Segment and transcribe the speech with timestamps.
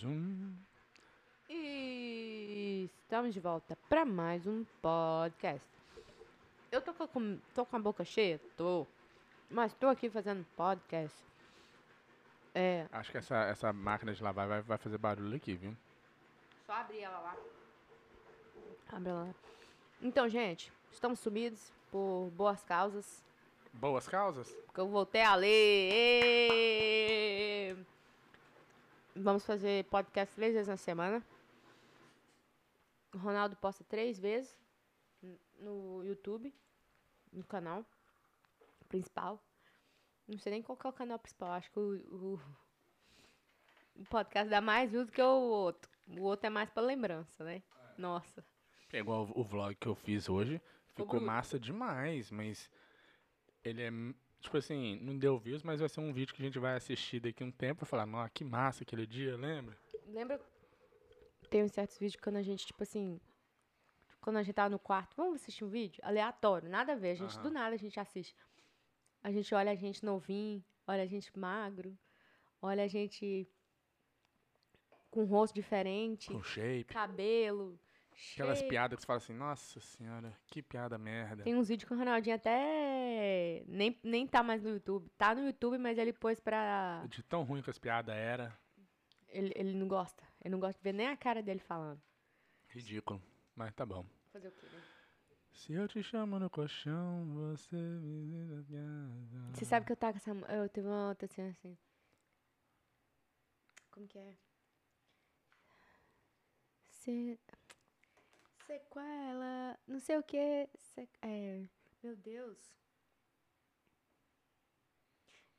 [0.00, 0.56] mais um.
[1.48, 5.68] E estamos de volta para mais um podcast.
[6.72, 8.40] Eu tô com, tô com a boca cheia?
[8.56, 8.86] Tô.
[9.50, 11.16] Mas tô aqui fazendo podcast.
[12.54, 15.76] É, Acho que essa, essa máquina de lavar vai, vai fazer barulho aqui, viu?
[16.66, 17.36] só abrir ela lá.
[18.92, 19.34] Abre ela lá.
[20.00, 23.22] Então, gente, estamos sumidos por boas causas.
[23.72, 24.50] Boas causas?
[24.66, 25.50] Porque eu voltei a ler.
[29.14, 31.24] Vamos fazer podcast três vezes na semana.
[33.12, 34.56] O Ronaldo posta três vezes
[35.58, 36.54] no YouTube,
[37.32, 37.84] no canal
[38.88, 39.42] principal.
[40.28, 41.50] Não sei nem qual é o canal principal.
[41.52, 42.40] Acho que o, o,
[43.96, 45.90] o podcast dá mais views do que o outro.
[46.06, 47.62] O outro é mais pra lembrança, né?
[47.98, 48.44] Nossa.
[48.92, 50.60] É igual o, vlog que eu fiz hoje.
[50.94, 51.26] Ficou bruto.
[51.26, 52.70] massa demais, mas
[53.64, 53.90] ele é.
[54.40, 57.20] Tipo assim, não deu views, mas vai ser um vídeo que a gente vai assistir
[57.20, 59.76] daqui a um tempo e falar, nossa, que massa aquele dia, lembra?
[60.06, 60.40] Lembra?
[61.50, 63.20] Tem uns certos vídeos quando a gente, tipo assim.
[64.20, 66.00] Quando a gente tava no quarto, vamos assistir um vídeo?
[66.04, 67.12] Aleatório, nada a ver.
[67.12, 68.34] A gente, do nada, a gente assiste.
[69.22, 71.96] A gente olha a gente novinho, olha a gente magro,
[72.60, 73.46] olha a gente
[75.10, 76.84] com rosto diferente, Com shape.
[76.84, 77.78] cabelo.
[78.34, 78.70] Aquelas shape.
[78.70, 81.42] piadas que você fala assim, nossa senhora, que piada merda.
[81.42, 82.99] Tem uns vídeos que o Ronaldinho até
[83.66, 85.08] nem, nem tá mais no YouTube.
[85.18, 87.04] Tá no YouTube, mas ele pôs pra.
[87.08, 88.56] De tão ruim que as piadas era.
[89.28, 90.24] Ele, ele não gosta.
[90.40, 92.00] Ele não gosta de ver nem a cara dele falando.
[92.68, 93.22] Ridículo.
[93.54, 94.04] Mas tá bom.
[94.32, 94.82] Fazer o quê, né?
[95.52, 98.64] Se eu te chamo no colchão, você me.
[99.52, 100.52] Você sabe que eu tava com essa.
[100.52, 101.76] Eu teve uma outra cena assim.
[103.90, 104.36] Como que é?
[106.88, 107.38] Se...
[108.66, 109.78] Sequela.
[109.86, 110.68] Não sei o que.
[110.74, 111.08] Se...
[111.20, 111.66] É.
[112.02, 112.56] Meu Deus.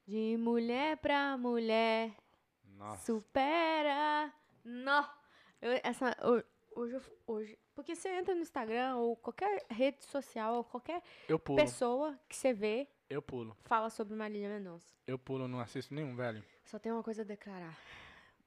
[0.08, 2.14] De mulher pra mulher.
[2.64, 3.06] Nossa.
[3.06, 4.34] Supera.
[5.62, 6.44] Eu, essa, ho-
[6.80, 7.60] hoje, hoje.
[7.76, 11.02] Porque você entra no Instagram ou qualquer rede social ou qualquer
[11.56, 13.56] pessoa que você vê eu pulo.
[13.62, 14.92] fala sobre Marília Mendonça.
[15.08, 16.44] Eu pulo, não assisto nenhum, velho.
[16.66, 17.78] Só tem uma coisa a declarar.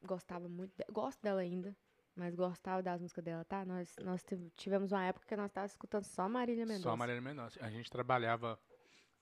[0.03, 1.75] Gostava muito, de- gosto dela ainda,
[2.15, 3.65] mas gostava das músicas dela, tá?
[3.65, 6.83] Nós, nós tive- tivemos uma época que nós estávamos escutando só Marília Mendonça.
[6.91, 7.65] Só Marília Mendonça.
[7.65, 8.59] A gente trabalhava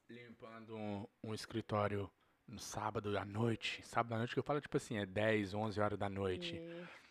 [0.09, 2.11] limpando um, um escritório
[2.53, 3.83] no sábado à noite.
[3.85, 6.57] Sábado à noite que eu falo, tipo assim, é 10, 11 horas da noite.
[6.57, 7.03] E-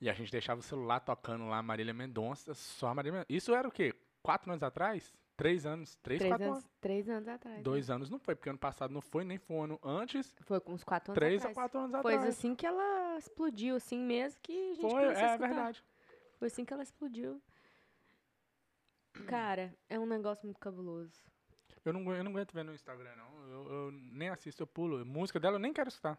[0.00, 3.26] E a gente deixava o celular tocando lá Marília Mendonça, só a Marília Mendonça.
[3.32, 3.92] Isso era o quê?
[4.22, 5.12] Quatro anos atrás?
[5.36, 5.96] Três anos?
[5.96, 6.70] Três, Três quatro anos, anos?
[6.80, 7.62] três anos atrás.
[7.62, 10.32] Dois anos não foi, porque ano passado não foi, nem foi um ano antes.
[10.34, 10.40] né?
[10.46, 11.54] Foi com uns quatro anos Três a atrás.
[11.54, 12.28] quatro anos Foi atrás.
[12.36, 15.36] assim que ela explodiu, assim mesmo que a gente Foi, a é escutar.
[15.38, 15.84] verdade.
[16.38, 17.42] Foi assim que ela explodiu.
[19.26, 21.24] Cara, é um negócio muito cabuloso.
[21.88, 23.48] Eu não, eu não aguento ver no Instagram, não.
[23.48, 25.04] Eu, eu nem assisto, eu pulo.
[25.06, 26.18] Música dela eu nem quero escutar.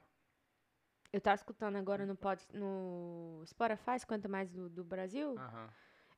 [1.13, 5.37] Eu tava escutando agora no, pod, no Spotify, 50 mais do, do Brasil.
[5.37, 5.69] Aham.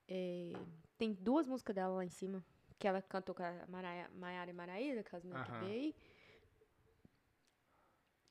[0.07, 0.53] É,
[0.97, 2.43] tem duas músicas dela lá em cima.
[2.79, 3.67] Que ela cantou com a
[4.13, 5.65] Maiara e Maraísa, aquelas meninas que Aham.
[5.65, 5.95] aí.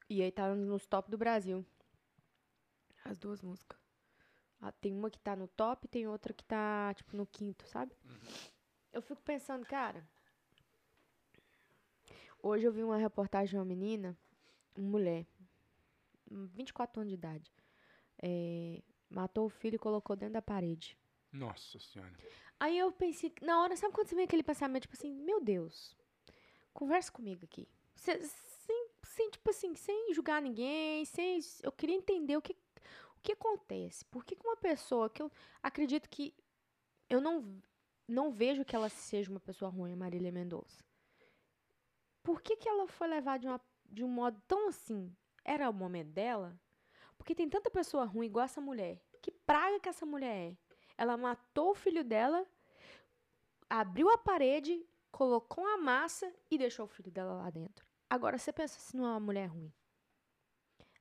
[0.08, 1.64] E aí tá nos top do Brasil.
[3.04, 3.78] As duas músicas.
[4.60, 7.94] Ah, tem uma que tá no top tem outra que tá, tipo, no quinto, sabe?
[8.92, 10.06] Eu fico pensando, cara.
[12.42, 14.16] Hoje eu vi uma reportagem de uma menina,
[14.76, 15.26] uma mulher,
[16.30, 17.52] hum, 24 anos de idade.
[18.22, 20.96] é, matou o filho e colocou dentro da parede.
[21.32, 22.12] Nossa senhora.
[22.58, 25.96] Aí eu pensei, na hora, sabe quando você vem aquele pensamento, tipo assim, meu Deus,
[26.74, 27.66] conversa comigo aqui.
[27.96, 31.40] Cê- sem, sem, tipo assim, sem julgar ninguém, sem.
[31.62, 32.52] Eu queria entender o que,
[33.16, 34.04] o que acontece.
[34.04, 36.34] Por que, que uma pessoa que eu acredito que
[37.08, 37.58] eu não,
[38.06, 40.84] não vejo que ela seja uma pessoa ruim, a Marília Mendonça.
[42.30, 45.12] Por que, que ela foi levada de, uma, de um modo tão assim?
[45.44, 46.56] Era o momento dela?
[47.18, 49.02] Porque tem tanta pessoa ruim igual essa mulher.
[49.20, 50.56] Que praga que essa mulher é?
[50.96, 52.46] Ela matou o filho dela,
[53.68, 57.84] abriu a parede, colocou a massa e deixou o filho dela lá dentro.
[58.08, 59.72] Agora você pensa se não é uma mulher ruim.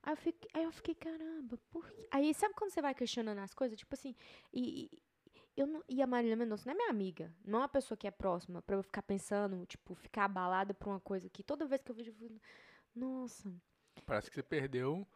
[0.02, 2.08] Aí eu fiquei, aí eu fiquei caramba, por quê?
[2.10, 3.78] Aí sabe quando você vai questionando as coisas?
[3.78, 4.16] Tipo assim,
[4.52, 5.00] e-
[5.56, 8.06] eu não, e a Marília Mendonça não é minha amiga, não é uma pessoa que
[8.06, 11.82] é próxima pra eu ficar pensando, tipo, ficar abalada por uma coisa que toda vez
[11.82, 12.40] que eu vejo, eu fico,
[12.94, 13.52] nossa,
[14.06, 15.06] Parece que você perdeu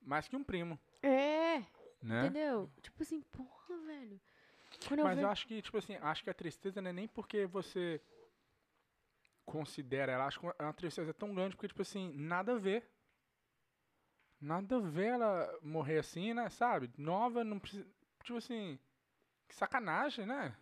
[0.00, 1.58] mais que um primo, é,
[2.02, 2.26] né?
[2.26, 2.70] entendeu?
[2.82, 4.20] Tipo assim, porra, velho.
[4.86, 6.92] Quando eu Mas vejo, eu acho que, tipo assim, acho que a tristeza não é
[6.92, 8.00] nem porque você
[9.44, 12.88] considera ela, acho que é uma tristeza tão grande porque, tipo assim, nada a ver.
[14.40, 16.50] Nada a ver ela morrer assim, né?
[16.50, 16.90] Sabe?
[16.98, 17.86] Nova, não precisa.
[18.22, 18.78] Tipo assim,
[19.48, 20.56] que sacanagem, né?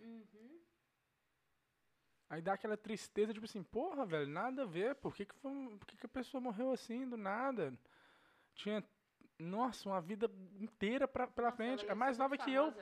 [2.28, 4.94] Aí dá aquela tristeza, tipo assim, porra, velho, nada a ver.
[4.96, 7.72] Por que, que, foi, por que, que a pessoa morreu assim, do nada?
[8.54, 8.82] Tinha
[9.38, 11.86] nossa, uma vida inteira pra, pela frente.
[11.86, 12.74] É mais nova que eu.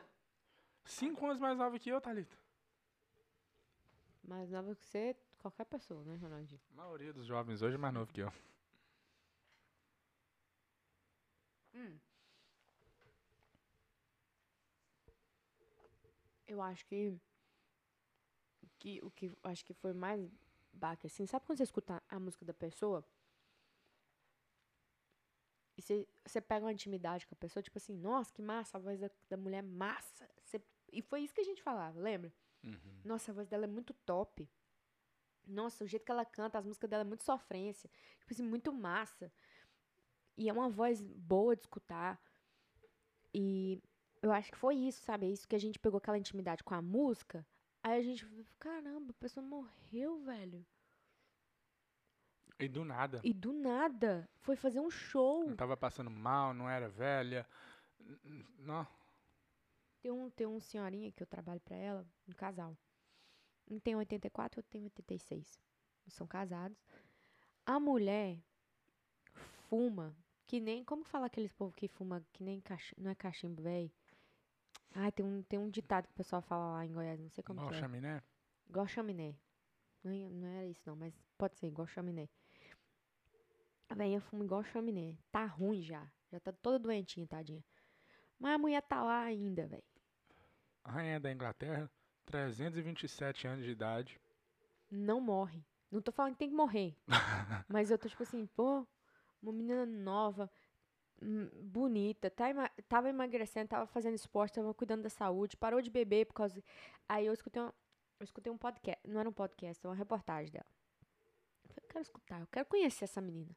[0.84, 2.36] Cinco anos mais nova que eu, Thalita.
[4.22, 6.60] Mais nova que você, qualquer pessoa, né, Ronaldinho?
[6.72, 8.32] A maioria dos jovens hoje é mais novo que eu.
[11.74, 11.98] Hum.
[16.52, 17.18] Eu acho que,
[18.78, 20.20] que o que eu acho que foi mais
[20.72, 23.04] baque, assim, sabe quando você escuta a música da pessoa?
[25.76, 28.80] E você, você pega uma intimidade com a pessoa, tipo assim, nossa, que massa, a
[28.80, 30.28] voz da, da mulher é massa.
[30.44, 30.62] Você-
[30.92, 32.30] e foi isso que a gente falava, lembra?
[33.04, 34.48] Nossa, a voz dela é muito top.
[35.46, 37.90] Nossa, o jeito que ela canta, as músicas dela é muito sofrência.
[38.20, 39.32] Tipo assim, muito massa.
[40.36, 42.22] E é uma voz boa de escutar.
[43.34, 43.82] E
[44.22, 45.26] eu acho que foi isso, sabe?
[45.26, 47.44] É isso que a gente pegou aquela intimidade com a música.
[47.82, 48.24] Aí a gente,
[48.58, 50.64] caramba, a pessoa morreu, velho.
[52.58, 53.20] E do nada.
[53.24, 55.48] E do nada, foi fazer um show.
[55.48, 57.44] Não tava passando mal, não era velha.
[58.60, 58.86] Não.
[60.00, 62.76] Tem um, tem um senhorinha que eu trabalho pra ela, um casal.
[63.68, 65.60] Um tem 84 outro tem 86.
[66.08, 66.78] São casados.
[67.66, 68.38] A mulher
[69.68, 70.16] fuma,
[70.46, 70.84] que nem.
[70.84, 73.90] Como fala aqueles povo que fuma que nem cachimbo, não é cachimbo, velho?
[74.94, 77.42] Ai, tem um, tem um ditado que o pessoal fala lá em Goiás, não sei
[77.42, 77.80] como Igual que é.
[77.80, 78.22] chaminé.
[78.68, 79.34] Igual chaminé.
[80.04, 82.28] Não, é- não era isso não, mas pode ser igual chaminé.
[83.88, 85.16] A velhinha fuma igual chaminé.
[85.30, 86.06] Tá ruim já.
[86.30, 87.62] Já tá toda doentinha, tadinha.
[88.38, 89.84] Mas a mulher tá lá ainda, velho.
[90.84, 91.90] Rainha da Inglaterra,
[92.26, 94.20] 327 anos de idade.
[94.90, 95.64] não morre.
[95.90, 96.96] Não tô falando que tem que morrer.
[97.68, 98.86] mas eu tô tipo assim, pô,
[99.42, 100.50] uma menina nova,
[101.62, 102.46] bonita, tá
[102.88, 106.62] tava emagrecendo, tava fazendo esporte, tava cuidando da saúde, parou de beber por causa.
[107.08, 107.74] Aí eu escutei, uma,
[108.18, 110.66] eu escutei um podcast, não era um podcast, era uma reportagem dela.
[111.76, 113.54] Eu quero escutar, eu quero conhecer essa menina.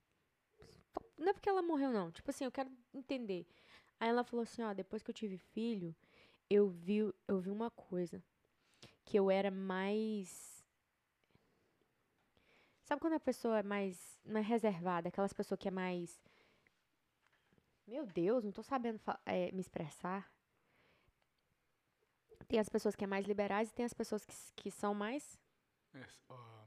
[1.17, 2.11] Não é porque ela morreu, não.
[2.11, 3.47] Tipo assim, eu quero entender.
[3.99, 5.95] Aí ela falou assim, ó, depois que eu tive filho,
[6.49, 8.21] eu vi, eu vi uma coisa.
[9.03, 10.63] Que eu era mais.
[12.83, 14.19] Sabe quando a pessoa é mais.
[14.25, 16.19] É reservada, aquelas pessoas que é mais.
[17.87, 20.29] Meu Deus, não tô sabendo eh, me expressar.
[22.47, 25.39] Tem as pessoas que é mais liberais e tem as pessoas que, que são mais
[25.93, 26.65] Ex- ó,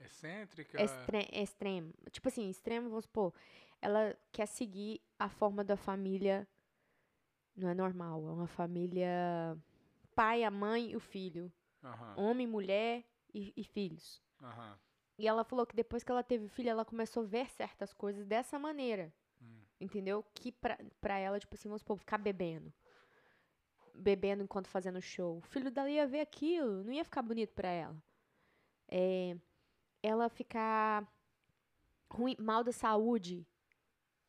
[0.00, 0.80] excêntrica.
[0.82, 1.92] extre extremo.
[2.10, 3.32] Tipo assim, extremo, vamos supor,
[3.80, 6.46] ela quer seguir a forma da família.
[7.56, 9.56] Não é normal, é uma família.
[10.14, 11.52] Pai, a mãe e o filho.
[12.16, 14.22] Homem, mulher e, e filhos.
[15.18, 18.24] E ela falou que depois que ela teve filho, ela começou a ver certas coisas
[18.26, 19.12] dessa maneira.
[19.80, 20.24] Entendeu?
[20.34, 22.72] Que pra, pra ela, tipo assim, vamos supor, ficar bebendo.
[23.94, 25.38] Bebendo enquanto fazendo show.
[25.38, 27.96] O filho dela ia ver aquilo, não ia ficar bonito pra ela.
[28.88, 29.36] É,
[30.02, 31.06] ela ficar
[32.10, 33.46] ruim, mal da saúde.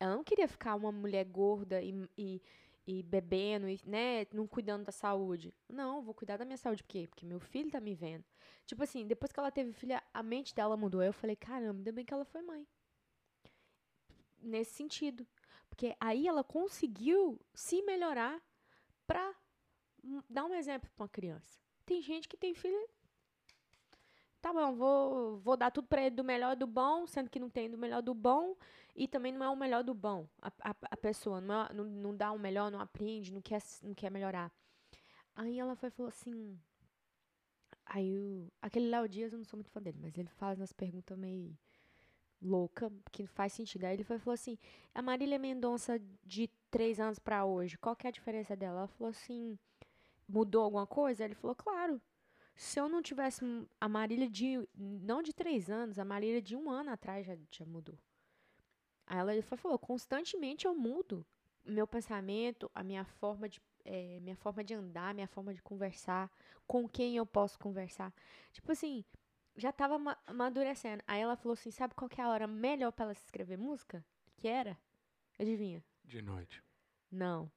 [0.00, 2.42] Ela não queria ficar uma mulher gorda e, e,
[2.86, 4.26] e bebendo, e, né?
[4.32, 5.54] Não cuidando da saúde.
[5.68, 6.82] Não, vou cuidar da minha saúde.
[6.82, 7.06] Por quê?
[7.08, 8.24] Porque meu filho tá me vendo.
[8.66, 11.02] Tipo assim, depois que ela teve filha, a mente dela mudou.
[11.02, 12.66] Eu falei, caramba, ainda bem que ela foi mãe.
[14.40, 15.26] Nesse sentido.
[15.72, 18.40] Porque aí ela conseguiu se melhorar
[20.04, 21.58] hum, dar um exemplo pra uma criança.
[21.86, 22.88] Tem gente que tem filho.
[24.40, 27.48] Tá bom, vou, vou dar tudo pra ele do melhor do bom, sendo que não
[27.48, 28.56] tem do melhor do bom
[28.94, 30.26] e também não é o melhor do bom.
[30.40, 33.62] A, a, a pessoa não, é- não, não dá o melhor, não aprende, não quer,
[33.82, 34.50] não quer melhorar.
[35.36, 36.58] Aí ela foi falou assim.
[37.86, 40.72] Aí o, aquele Léo Dias, eu não sou muito fã dele, mas ele faz umas
[40.72, 41.56] perguntas meio
[42.42, 43.84] louca, que faz sentido.
[43.84, 44.58] Aí ele foi falou assim:
[44.94, 48.80] a Marília Mendonça de três anos pra hoje, qual que é a diferença dela?
[48.80, 49.58] Ela falou assim:
[50.28, 51.24] mudou alguma coisa?
[51.24, 52.00] Ele falou: claro.
[52.56, 53.44] Se eu não tivesse
[53.80, 54.68] a Marília de.
[54.76, 57.98] Não de três anos, a Marília de um ano atrás já, já mudou.
[59.06, 61.24] Aí ela ele falou: constantemente eu mudo
[61.64, 63.60] meu pensamento, a minha forma de.
[63.84, 66.30] eh, minha forma de andar, minha forma de conversar,
[66.66, 68.12] com quem eu posso conversar.
[68.52, 69.04] Tipo assim,
[69.56, 71.02] já tava ma- amadurecendo.
[71.06, 73.56] Aí ela falou assim: sabe qual que é a hora melhor pra ela se escrever
[73.58, 74.04] música?
[74.36, 74.78] Que era?
[75.38, 75.84] Adivinha?
[76.04, 76.62] De noite.
[77.10, 77.50] Não.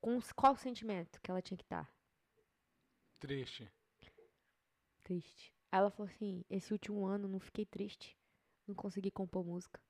[0.00, 1.90] Com qual sentimento que ela tinha que estar?
[3.20, 3.70] Triste.
[5.02, 5.54] Triste.
[5.70, 8.16] Aí ela falou assim: esse último ano não fiquei triste.
[8.66, 9.80] Não consegui compor música.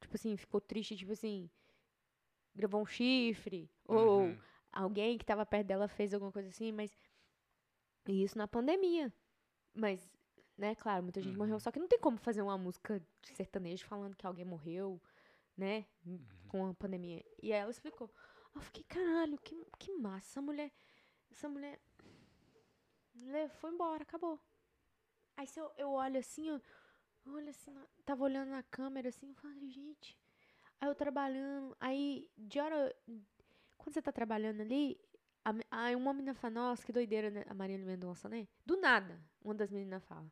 [0.00, 1.50] Tipo assim, ficou triste, tipo assim.
[2.54, 3.70] Gravou um chifre.
[3.86, 4.40] Ou Uhum.
[4.72, 6.92] alguém que tava perto dela fez alguma coisa assim, mas.
[8.06, 9.12] E isso na pandemia.
[9.74, 10.10] Mas,
[10.56, 11.38] né, claro, muita gente Uhum.
[11.38, 11.60] morreu.
[11.60, 15.00] Só que não tem como fazer uma música de sertanejo falando que alguém morreu,
[15.56, 15.86] né?
[16.04, 16.20] Uhum.
[16.48, 17.24] Com a pandemia.
[17.42, 18.10] E aí ela explicou.
[18.54, 20.26] Eu fiquei, caralho, que, que massa.
[20.32, 20.72] Essa mulher.
[21.30, 21.78] Essa mulher.
[23.60, 24.40] Foi embora, acabou.
[25.36, 26.60] Aí se eu, eu olho assim, eu,
[27.26, 30.16] eu olho assim, na- tava olhando na câmera assim, eu falei, gente.
[30.80, 32.94] Aí eu trabalhando, aí de hora.
[33.76, 35.00] Quando você tá trabalhando ali,
[35.50, 35.54] a
[35.86, 37.44] aí uma menina fala, nossa, que doideira, né?
[37.48, 38.46] A Mariana Mendonça, né?
[38.64, 40.30] Do nada, uma das meninas fala.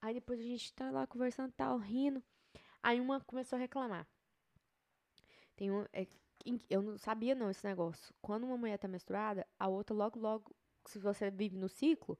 [0.00, 2.22] Aí depois a gente tá lá conversando, tal, rindo.
[2.82, 4.06] Aí uma começou a reclamar.
[5.56, 5.84] Tem um.
[5.92, 6.06] é,
[6.68, 8.14] eu não sabia não esse negócio.
[8.20, 10.54] Quando uma mulher tá menstruada, a outra logo, logo,
[10.86, 12.18] se você vive no ciclo,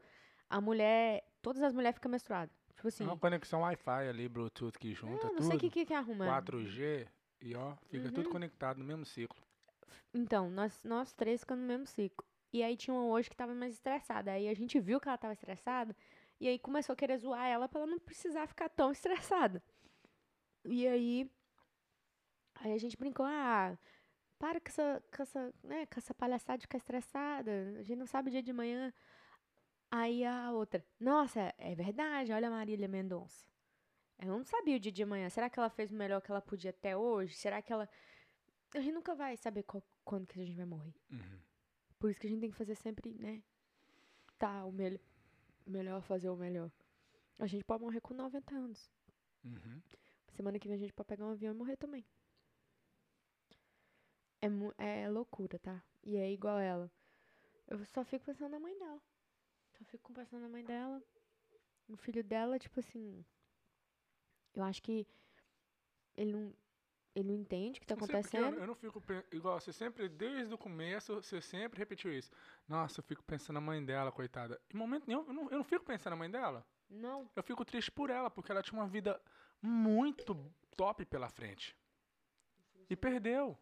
[0.49, 1.23] a mulher.
[1.43, 2.55] Todas as mulheres ficam menstruadas.
[2.75, 3.05] Tipo assim.
[3.05, 5.47] É uma conexão Wi-Fi ali, Bluetooth que junta eu não tudo.
[5.49, 6.25] sei o que, que, que arruma.
[6.25, 7.07] 4G
[7.43, 8.33] e ó, fica tudo Uhum.
[8.33, 9.37] conectado no mesmo ciclo.
[10.13, 12.27] Então, nós, nós três ficamos no mesmo ciclo.
[12.53, 14.33] E aí tinha uma hoje que tava mais estressada.
[14.33, 15.97] Aí a gente viu que ela tava estressada.
[16.41, 19.63] E aí começou a querer zoar ela pra ela não precisar ficar tão estressada.
[20.65, 21.31] E aí.
[22.57, 23.77] Aí a gente brincou, ah,
[24.39, 27.51] para com essa, com essa, né, com essa palhaçada de ficar estressada.
[27.79, 28.93] A gente não sabe o dia de manhã.
[29.91, 33.47] Aí a outra, nossa, é verdade, olha a Marília Mendonça.
[34.19, 35.29] Eu não sabia o dia de amanhã.
[35.29, 37.35] Será que ela fez o melhor que ela podia até hoje?
[37.35, 37.89] Será que ela.
[38.75, 40.95] A gente nunca vai saber qual- quando que a gente vai morrer.
[41.11, 41.41] Uhum.
[41.99, 43.43] Por isso que a gente tem que fazer sempre, né?
[44.39, 45.01] Tá, o melhor.
[45.67, 46.71] Melhor fazer o melhor.
[47.39, 48.91] A gente pode morrer com 90 anos.
[49.45, 49.81] Uhum.
[50.33, 52.05] Semana que vem a gente pode pegar um avião e morrer também.
[54.77, 55.83] É, é loucura, tá?
[56.03, 56.91] E é igual ela.
[57.67, 59.01] Eu só fico pensando na mãe dela.
[59.79, 61.03] Só fico pensando na mãe dela.
[61.89, 63.25] O filho dela, tipo assim.
[64.55, 65.07] Eu acho que
[66.17, 66.55] ele não,
[67.15, 68.61] ele não entende o que tá Não sei porque eu- acontecendo.
[68.63, 69.03] Eu, não fico
[69.33, 72.31] igual, você sempre, desde o começo, você sempre repetiu isso.
[72.69, 74.61] Nossa, eu fico pensando na mãe dela, coitada.
[74.73, 76.67] Em momento nenhum, eu não, eu não fico pensando na mãe dela.
[76.91, 77.31] Não.
[77.37, 79.21] Eu fico triste por ela, porque ela tinha uma vida
[79.63, 80.35] muito
[80.77, 81.77] top pela frente.
[82.91, 83.59] E perdeu.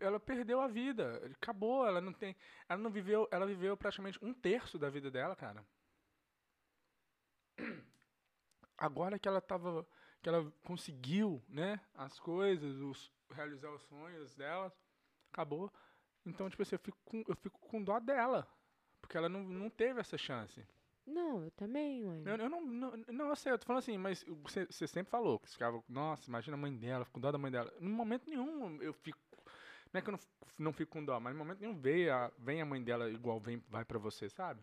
[0.00, 1.20] Ela perdeu a vida.
[1.36, 2.34] Acabou, ela não tem.
[2.68, 3.28] Ela não viveu.
[3.30, 5.64] Ela viveu praticamente um terço da vida dela, cara.
[8.78, 9.86] Agora que ela tava.
[10.22, 11.80] Que ela conseguiu, né?
[11.94, 14.72] As coisas, os, realizar os sonhos dela.
[15.32, 15.72] Acabou.
[16.24, 18.46] Então, tipo assim, eu fico com, eu fico com dó dela.
[19.00, 20.64] Porque ela não, não teve essa chance.
[21.04, 22.22] Não, eu também, mãe.
[22.24, 25.10] Eu, eu não, não, não, eu sei, eu tô falando assim, mas você, você sempre
[25.10, 27.72] falou que ficava, nossa, imagina a mãe dela, fico com dó da mãe dela.
[27.80, 29.18] Em momento nenhum eu fico,
[29.92, 30.20] não é que eu não,
[30.58, 33.40] não fico com dó, mas em momento nenhum veio a, vem a mãe dela igual
[33.40, 34.62] vem, vai pra você, sabe?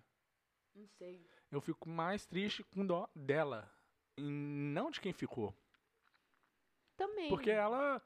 [0.73, 1.21] Não sei.
[1.51, 3.69] Eu fico mais triste com dó dela,
[4.19, 5.55] não de quem ficou.
[6.97, 7.29] Também.
[7.29, 8.01] Porque ela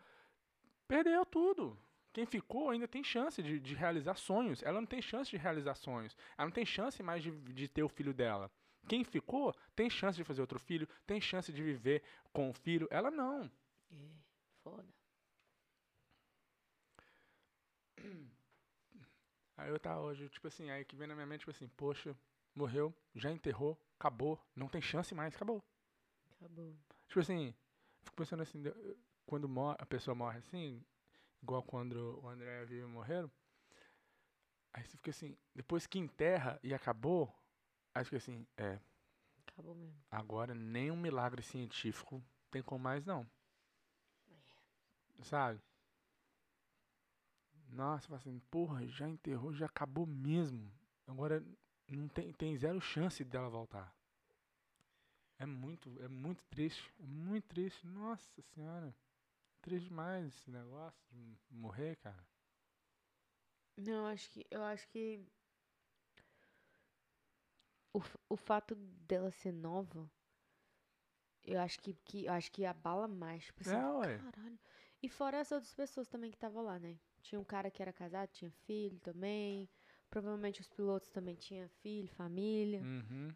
[0.87, 1.77] perdeu tudo.
[2.13, 4.61] Quem ficou ainda tem chance de, de realizar sonhos.
[4.61, 6.15] Ela não tem chance de realizar sonhos.
[6.37, 8.51] Ela não tem chance mais de, de ter o filho dela.
[8.87, 12.87] Quem ficou tem chance de fazer outro filho, tem chance de viver com o filho.
[12.91, 13.49] Ela não.
[13.91, 13.95] É,
[14.61, 14.93] foda.
[19.57, 22.17] Aí eu tava hoje, tipo assim, aí que vem na minha mente, tipo assim, poxa,
[22.55, 25.63] morreu, já enterrou, acabou, não tem chance mais, acabou.
[26.43, 26.77] Acabou.
[27.07, 27.55] Tipo assim,
[28.03, 28.61] fico pensando assim,
[29.25, 30.83] quando a pessoa morre assim,
[31.41, 33.31] igual quando o André e a Vivi morreram,
[34.73, 37.33] aí você fica assim, depois que enterra e acabou,
[37.95, 38.77] aí fica assim, é,
[39.47, 39.95] Acabou mesmo.
[40.11, 42.21] agora nem um milagre científico
[42.51, 43.25] tem como mais não.
[45.21, 45.61] Sabe?
[47.69, 50.69] Nossa, fala assim, porra, já enterrou, já acabou mesmo.
[51.07, 51.41] Agora
[51.87, 53.95] não tem, tem zero chance dela voltar.
[55.37, 57.85] É muito, é muito triste, é muito triste.
[57.87, 58.95] Nossa senhora.
[59.61, 62.25] Triste demais esse negócio de morrer, cara.
[63.77, 64.45] Não, eu acho que.
[64.49, 65.19] Eu acho que.
[67.93, 70.09] O, o fato dela ser nova.
[71.43, 73.45] Eu acho que, que, eu acho que abala mais.
[73.45, 74.17] Tipo assim, É, ué.
[74.17, 74.59] caralho.
[75.01, 76.97] E fora as outras pessoas também que estavam lá, né?
[77.21, 79.69] Tinha um cara que era casado, tinha filho também.
[80.09, 82.81] Provavelmente os pilotos também tinham filho, família.
[82.81, 83.35] Uhum.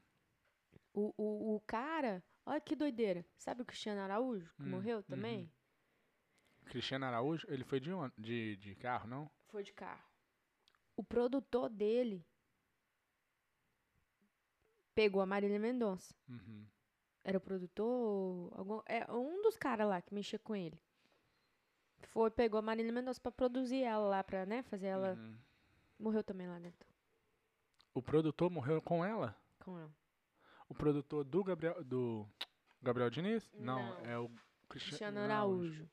[0.99, 3.23] O, o, o cara, olha que doideira.
[3.37, 5.41] Sabe o Cristiano Araújo, que Hum, morreu também?
[5.41, 5.49] uhum.
[6.65, 9.29] Cristiano Araújo, ele foi de, de, de carro, não?
[9.47, 10.03] Foi de carro.
[10.95, 12.25] O produtor dele
[14.95, 16.13] pegou a Marília Mendonça.
[16.27, 16.65] Uhum.
[17.23, 20.81] Era o produtor, algum, é um dos caras lá que mexia com ele.
[22.13, 25.13] Foi, pegou a Marília Mendonça pra produzir ela lá, pra, né, fazer ela...
[25.13, 25.37] Uhum.
[25.99, 26.87] Morreu também lá dentro,
[27.93, 29.35] O produtor morreu com ela?
[29.59, 29.91] com ela.
[30.69, 31.83] O produtor do Gabriel.
[31.83, 32.27] Do
[32.81, 33.49] Gabriel Diniz?
[33.53, 34.05] Não, Não.
[34.05, 34.29] é o
[34.69, 35.89] Cristi- Cristiano Araújo.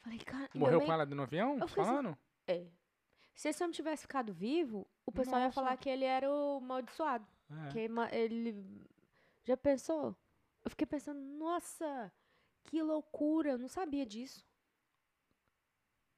[0.00, 0.48] Falei, cara...
[0.54, 1.58] Morreu bem- com ela no avião?
[1.58, 2.18] Eu assim, Falando?
[2.46, 2.66] É.
[3.34, 5.54] Se esse homem tivesse ficado vivo, o pessoal ia Nossa.
[5.54, 7.26] falar que ele era o amaldiçoado.
[7.50, 7.68] É.
[7.72, 7.78] Que
[8.16, 8.84] ele.
[9.44, 10.16] Já pensou?
[10.64, 12.12] Eu fiquei pensando, nossa,
[12.64, 14.46] que loucura, eu não sabia disso.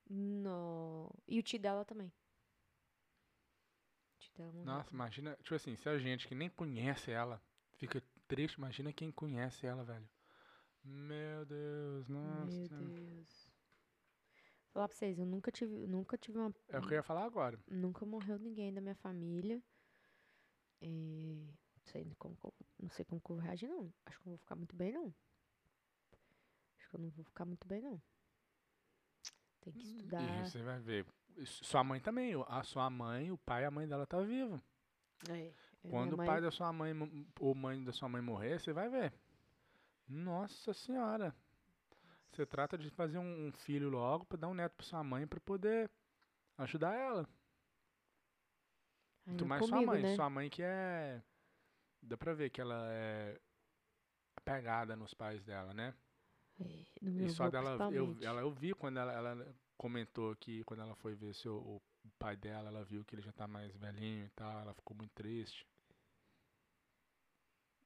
[0.09, 1.11] No...
[1.27, 2.13] E o tio dela também.
[4.37, 4.65] Dela morreu.
[4.65, 5.37] Nossa, imagina.
[5.37, 7.41] Tipo assim, se a gente que nem conhece ela
[7.77, 10.09] fica triste, imagina quem conhece ela, velho.
[10.83, 12.47] Meu Deus, nossa.
[12.47, 13.49] Meu Deus.
[14.73, 16.53] Falar pra vocês, eu nunca tive, nunca tive uma.
[16.69, 17.59] É o que eu ia falar agora.
[17.69, 19.63] Nunca morreu ninguém da minha família.
[20.83, 23.93] E, não sei como, como- não sei como que eu vou reagir, não.
[24.05, 25.15] Acho que eu não vou ficar muito bem, não.
[26.77, 28.03] Acho que eu não vou ficar muito bem, não.
[29.61, 30.45] Tem que estudar.
[30.45, 31.07] E você vai ver.
[31.45, 32.33] Sua mãe também.
[32.49, 34.61] A sua mãe, o pai e a mãe dela tá vivo.
[35.29, 35.49] É,
[35.83, 36.93] eu- Quando minha o mãe- pai da sua mãe
[37.41, 39.13] ou mãe da sua mãe morrer, você vai ver.
[40.09, 41.35] Nossa senhora.
[42.31, 45.27] Você trata de fazer um um filho logo pra dar um neto pra sua mãe
[45.27, 45.91] pra poder
[46.59, 47.29] ajudar ela.
[49.39, 50.03] Tu mais sua comigo, mãe.
[50.03, 50.15] né?
[50.17, 51.23] Sua mãe que é.
[52.03, 53.41] Dá pra ver que ela é
[54.37, 55.95] apegada nos pais dela, né?
[56.61, 60.81] É, meu E só dela, eu, ela, eu vi quando ela, ela comentou que quando
[60.81, 61.83] ela foi ver seu, o
[62.19, 65.13] pai dela, ela viu que ele já tá mais velhinho e tal, ela ficou muito
[65.13, 65.67] triste.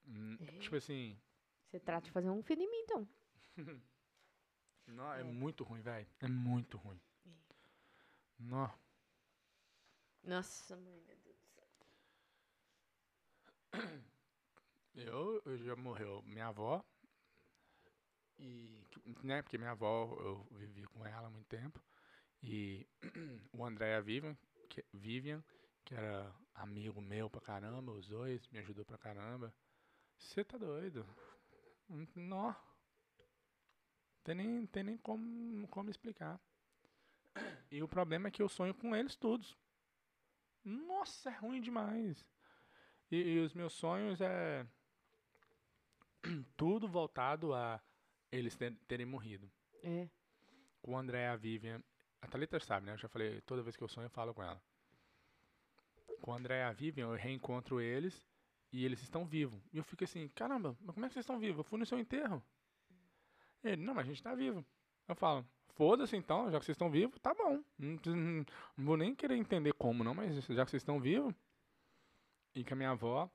[0.06, 0.58] Hum, É.
[0.58, 1.18] Tipo assim,
[1.66, 3.08] Você trata de fazer um filho em mim, então.
[4.86, 5.24] não, é, É.
[5.24, 6.06] muito ruim, velho.
[6.20, 7.00] É muito ruim.
[8.38, 8.70] Nó.
[10.22, 11.68] Nossa, mãe, meu Deus do céu.
[14.94, 16.84] Eu, eu já morreu minha avó.
[18.38, 18.84] E,
[19.22, 21.80] né, porque minha avó, eu vivi com ela há muito tempo.
[22.42, 22.86] E
[23.52, 24.36] o André e a Vivian,
[24.68, 25.44] que, Vivian,
[25.84, 29.54] que era amigo meu pra caramba, os dois, me ajudou pra caramba.
[30.18, 31.06] Você tá doido?
[31.90, 32.54] Hum, Nó.
[34.22, 36.40] Tem nem, tem nem como, como explicar.
[37.70, 39.56] E o problema é que eu sonho com eles todos.
[40.64, 42.24] Nossa, é ruim demais.
[43.10, 44.66] E, e os meus sonhos é
[46.56, 47.80] tudo voltado a
[48.30, 49.50] eles ter- terem morrido.
[49.82, 50.08] É.
[50.82, 51.82] Com o André e a Vivian.
[52.20, 52.92] A Thalita sabe, né?
[52.92, 54.60] Eu já falei, toda vez que eu sonho eu falo com ela.
[56.20, 58.26] Com o André e a Vivian, eu reencontro eles
[58.72, 59.60] e eles estão vivos.
[59.72, 61.58] E eu fico assim, caramba, mas como é que vocês estão vivos?
[61.58, 62.42] Eu fui no seu enterro.
[63.62, 64.64] Ele, não, mas a gente tá vivo.
[65.06, 67.62] Eu falo, foda-se então, já que vocês estão vivos, tá bom.
[67.78, 68.44] Não, não-
[68.76, 71.34] não vou nem querer entender como não, mas já que vocês estão vivos.
[72.54, 73.30] E que a minha avó,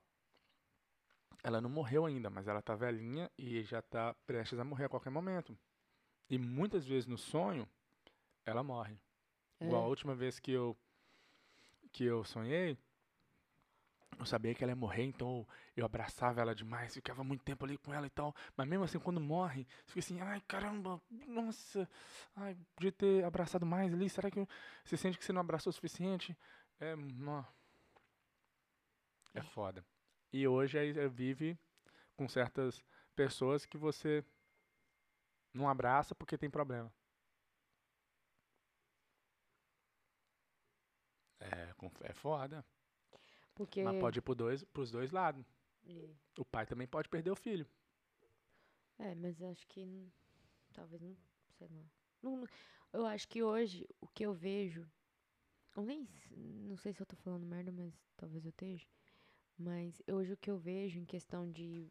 [1.44, 4.90] ela não morreu ainda, mas ela tá velhinha e já tá prestes a morrer a
[4.90, 5.58] qualquer momento.
[6.30, 7.68] E muitas vezes no sonho,
[8.46, 8.98] ela morre.
[9.60, 9.66] É.
[9.66, 10.78] Igual a última vez que eu
[11.92, 12.76] que eu sonhei,
[14.18, 17.78] eu sabia que ela ia morrer, então eu abraçava ela demais, ficava muito tempo ali
[17.78, 18.34] com ela e tal.
[18.56, 21.88] Mas mesmo assim, quando morre, fica assim, ai caramba, nossa,
[22.36, 24.10] ai, podia ter abraçado mais ali.
[24.10, 24.48] Será que eu-
[24.84, 26.36] você sente que você não abraçou o suficiente?
[26.80, 27.44] É, nó.
[29.36, 29.42] é É.
[29.42, 29.86] foda.
[30.34, 31.58] E hoje aí vive
[32.18, 32.84] com certas
[33.16, 34.24] pessoas que você
[35.54, 36.92] não abraça porque tem problema.
[41.40, 42.66] É, com- é foda.
[43.56, 43.84] Porque.
[43.84, 45.46] Mas pode ir pro dois, pros dois lados.
[45.88, 46.10] É.
[46.38, 47.68] O pai também pode perder o filho.
[48.98, 50.12] É, mas acho que.
[50.74, 51.16] Talvez não.
[51.58, 51.84] Sei lá.
[52.22, 52.46] Não-
[52.92, 54.90] eu acho que hoje o que eu vejo.
[55.76, 56.08] Eu nem.
[56.32, 58.88] Não sei se eu tô falando merda, mas talvez eu esteja.
[59.58, 61.88] Mas hoje o que eu vejo em questão de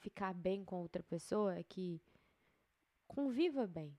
[0.00, 2.00] ficar bem com outra pessoa é que.
[3.06, 3.96] Conviva bem.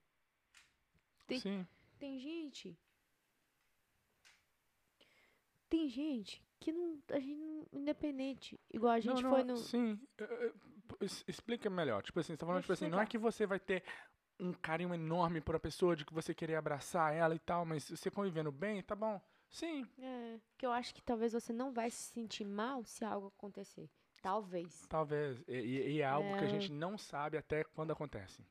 [1.27, 1.67] Tem- Sim.
[1.97, 2.77] Tem gente.
[5.69, 7.01] Tem gente que não.
[7.09, 7.67] A gente não.
[7.71, 8.59] Independente.
[8.71, 9.61] Igual a gente não, foi não, no.
[9.61, 9.99] Sim.
[11.27, 12.03] Explica melhor.
[12.03, 13.83] Tipo assim, você tá falando, Deixa tipo assim, não é que você vai ter
[14.39, 17.89] um carinho enorme por a pessoa, de que você querer abraçar ela e tal, mas
[17.89, 19.21] você convivendo bem, tá bom.
[19.49, 20.39] Sim, É.
[20.57, 23.89] Que eu acho que talvez você não vai se sentir mal se algo acontecer.
[24.21, 24.85] Talvez.
[24.87, 25.43] talvez.
[25.47, 25.53] E,
[25.93, 26.49] e- é algo que a É.
[26.49, 28.43] gente não sabe até quando acontece.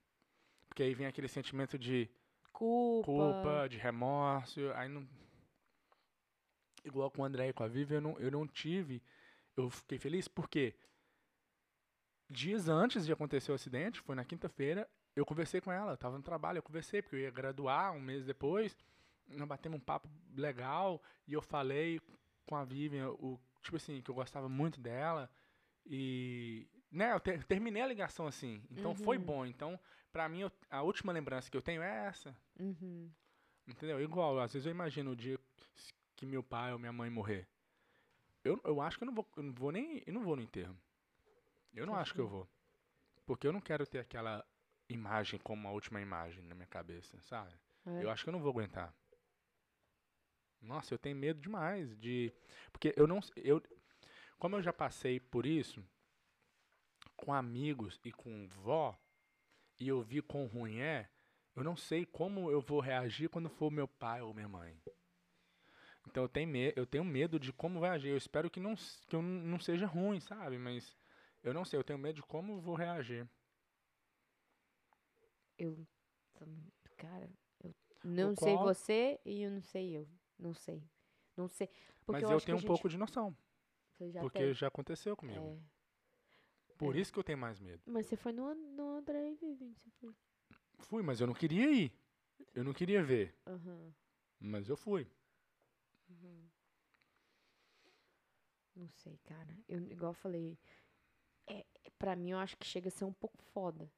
[0.68, 2.08] Porque aí vem aquele sentimento de
[2.52, 3.06] Culpa.
[3.06, 5.06] culpa, de remorso, aí não...
[6.84, 9.02] Igual com o André e com a Vivi, eu não, eu não tive...
[9.56, 10.74] Eu fiquei feliz porque
[12.28, 16.16] dias antes de acontecer o acidente, foi na quinta-feira, eu conversei com ela, eu tava
[16.16, 18.76] no trabalho, eu conversei, porque eu ia graduar um mês depois,
[19.28, 22.00] nós batemos um papo legal, e eu falei
[22.46, 25.30] com a Vivian, o, tipo assim, que eu gostava muito dela,
[25.86, 29.24] e, né, eu ter- terminei a ligação assim, então foi Uhum.
[29.24, 29.78] bom, então,
[30.12, 33.10] pra mim, eu- a última lembrança que eu tenho é essa, Uhum.
[33.66, 33.98] Entendeu?
[34.00, 35.38] Igual, às vezes eu imagino o dia
[36.14, 37.48] que meu pai ou minha mãe morrer.
[38.44, 40.42] Eu, eu acho que eu não vou, eu não vou nem, eu não vou no
[40.42, 40.76] enterro.
[41.72, 42.46] Eu não Você acho que eu vou.
[43.24, 44.44] Porque eu não quero ter aquela
[44.86, 47.54] imagem como a última imagem na minha cabeça, sabe?
[47.86, 48.04] É.
[48.04, 48.94] Eu acho que eu não vou aguentar.
[50.64, 52.32] Nossa, eu tenho medo demais de,
[52.72, 53.62] porque eu não, eu,
[54.38, 55.84] como eu já passei por isso
[57.16, 58.96] com amigos e com vó
[59.80, 61.08] e eu vi quão ruim é,
[61.56, 64.80] eu não sei como eu vou reagir quando for meu pai ou minha mãe.
[66.06, 68.08] Então eu tenho, me eu tenho medo de como vai agir.
[68.08, 68.74] Eu espero que não,
[69.08, 70.58] que eu não seja ruim, sabe?
[70.58, 70.96] Mas
[71.42, 73.28] eu não sei, eu tenho medo de como eu vou reagir.
[75.58, 75.86] Eu.
[76.96, 77.28] Cara,
[77.62, 77.74] eu
[78.04, 80.08] não O sei qual- você e eu não sei eu.
[80.38, 80.82] Não sei.
[81.36, 81.68] Não sei.
[82.06, 83.36] Mas eu, que tenho um gente- pouco de noção.
[84.00, 84.54] Já porque tem.
[84.54, 85.62] já aconteceu comigo.
[86.68, 86.74] É.
[86.76, 87.00] Por é.
[87.00, 87.82] isso que eu tenho mais medo.
[87.86, 90.14] Mas você foi no, no drive, você foi.
[90.80, 91.92] Fui, mas eu não queria ir.
[92.52, 93.34] Eu não queria ver.
[93.46, 93.94] Aham.
[94.40, 95.08] Mas eu fui.
[96.08, 96.48] Uhum.
[98.76, 99.56] Não sei, cara.
[99.68, 100.58] Eu, igual eu falei,
[101.46, 101.64] é,
[101.98, 103.90] pra mim eu acho que chega a ser um pouco foda.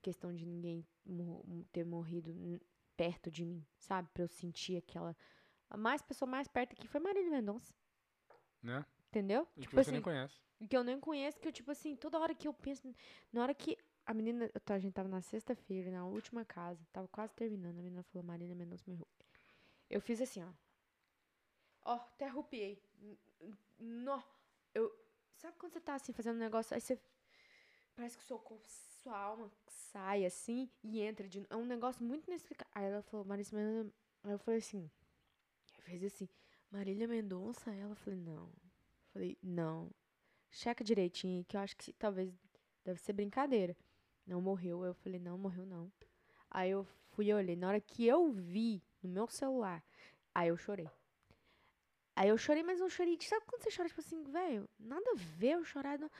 [0.00, 2.32] Questão de ninguém mor- ter morrido
[2.96, 4.08] perto de mim, sabe?
[4.14, 5.16] Pra eu sentir aquela.
[5.70, 7.74] A mais pessoa mais perto aqui foi Marília Mendonça.
[8.62, 8.84] Né?
[9.08, 9.46] Entendeu?
[9.56, 10.40] E que tipo você assim, nem conhece.
[10.68, 12.94] que eu nem conheço, que eu, tipo assim, toda hora que eu penso.
[13.32, 14.50] Na hora que a menina.
[14.66, 17.78] A gente tava na sexta-feira, na última casa, tava quase terminando.
[17.78, 19.06] A menina falou: Marília Mendonça morreu.
[19.88, 20.48] Eu fiz assim, ó.
[21.84, 22.82] Ó, até arrupiei.
[23.78, 24.22] Nó.
[24.74, 24.92] Eu.
[25.36, 26.98] Sabe quando você tá assim fazendo um negócio, aí você.
[27.94, 28.66] Parece que o seu corpo,
[29.02, 31.46] sua alma sai assim e entra de.
[31.48, 32.72] É um negócio muito inexplicável.
[32.74, 33.94] Aí ela falou, Marília Mendonça.
[34.24, 34.90] Aí eu falei assim.
[35.84, 36.28] Fiz assim,
[36.70, 37.70] Marília Mendonça?
[37.70, 38.50] Ela falei, não.
[39.12, 39.90] Falei, não.
[40.50, 42.32] Checa direitinho que eu acho que talvez
[42.84, 43.76] deve ser brincadeira.
[44.26, 44.84] Não morreu.
[44.84, 45.92] Eu falei, não, morreu não.
[46.50, 47.54] Aí eu fui e olhei.
[47.54, 49.84] Na hora que eu vi no meu celular,
[50.34, 50.88] aí eu chorei.
[52.16, 53.18] Aí eu chorei, mas não chorei.
[53.20, 55.98] Sabe quando você chora, tipo assim, velho, nada a ver eu chorar.
[55.98, 56.10] Não...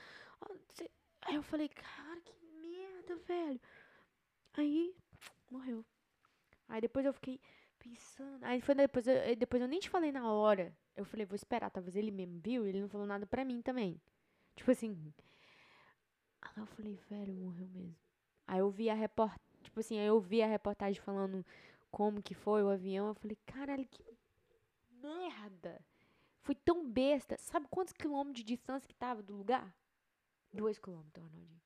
[1.21, 3.61] Aí eu falei, cara, que merda, velho.
[4.53, 4.95] Aí,
[5.49, 5.83] morreu.
[6.67, 7.39] Aí depois eu fiquei
[7.89, 8.43] pensando.
[8.43, 10.75] Aí foi depois, eu, depois eu nem te falei na hora.
[10.95, 11.69] Eu falei, vou esperar.
[11.69, 14.01] Talvez ele mesmo viu, ele não falou nada pra mim também.
[14.55, 15.13] Tipo assim.
[16.41, 17.95] Aí eu falei, velho, morreu mesmo.
[18.47, 19.39] Aí eu vi a report...
[19.61, 21.45] Tipo assim, aí eu vi a reportagem falando
[21.91, 23.07] como que foi o avião.
[23.07, 24.03] Eu falei, caralho, que
[25.01, 25.83] merda.
[26.41, 27.37] Fui tão besta.
[27.37, 29.75] Sabe quantos quilômetros de distância que tava do lugar?
[30.53, 31.61] Dois quilômetros, Arnaldinho.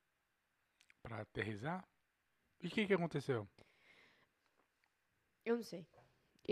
[1.04, 1.88] Pra aterrizar?
[2.62, 3.48] E o que que aconteceu?
[5.46, 5.86] Eu não sei.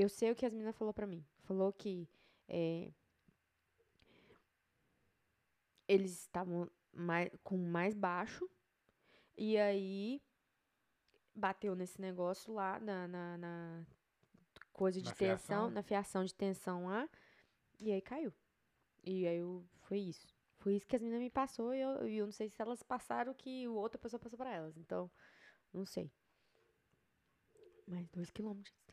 [0.01, 1.25] Eu sei o que as meninas falou pra mim.
[1.39, 2.07] Falou que
[2.47, 2.91] é,
[5.87, 8.47] eles estavam mais, com mais baixo
[9.35, 10.21] e aí
[11.33, 13.85] bateu nesse negócio lá na, na, na
[14.71, 15.69] coisa de Na tensão, fiação?
[15.71, 17.09] na fiação de tensão lá
[17.79, 18.31] e aí caiu.
[19.03, 20.27] E aí eu, foi isso.
[20.59, 23.31] Foi isso que as meninas me passou e eu, eu não sei se elas passaram
[23.31, 24.77] o que o outra pessoa passou pra elas.
[24.77, 25.09] Então,
[25.73, 26.11] não sei.
[27.87, 28.86] Mas dois quilômetros.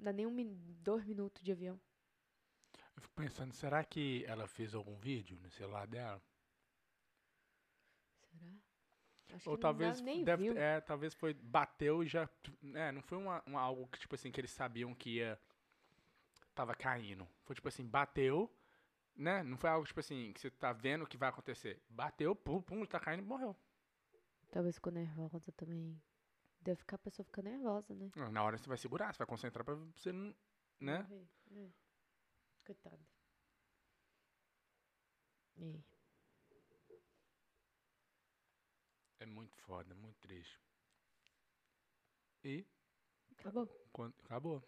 [0.00, 0.34] Dá nem um,
[0.82, 1.80] dois minutos de avião.
[2.94, 6.22] Eu fico pensando, será que ela fez algum vídeo no celular dela?
[8.30, 8.52] Será?
[9.36, 12.28] Acho Ou que talvez deve, é, talvez foi bateu e já,
[12.74, 15.38] é, não foi uma, uma- algo que tipo assim que eles sabiam que ia
[16.54, 17.26] tava caindo.
[17.44, 18.50] Foi tipo assim, bateu,
[19.16, 19.42] né?
[19.42, 21.82] Não foi algo tipo assim que você tá vendo que vai acontecer.
[21.90, 23.56] Bateu, pum, pum, tá caindo e morreu.
[24.50, 26.00] Talvez ficou nervosa também.
[26.62, 28.10] Deve ficar a pessoa ficar nervosa, né?
[28.30, 30.34] Na hora você vai segurar, você vai concentrar pra você não,
[30.78, 31.02] né?
[31.02, 31.72] Morrer, né?
[32.66, 33.00] Coitada.
[35.58, 35.80] É.
[39.20, 40.58] É muito foda, muito triste.
[42.44, 42.66] E
[43.38, 43.66] Acabou.
[43.92, 44.62] quando, acabou.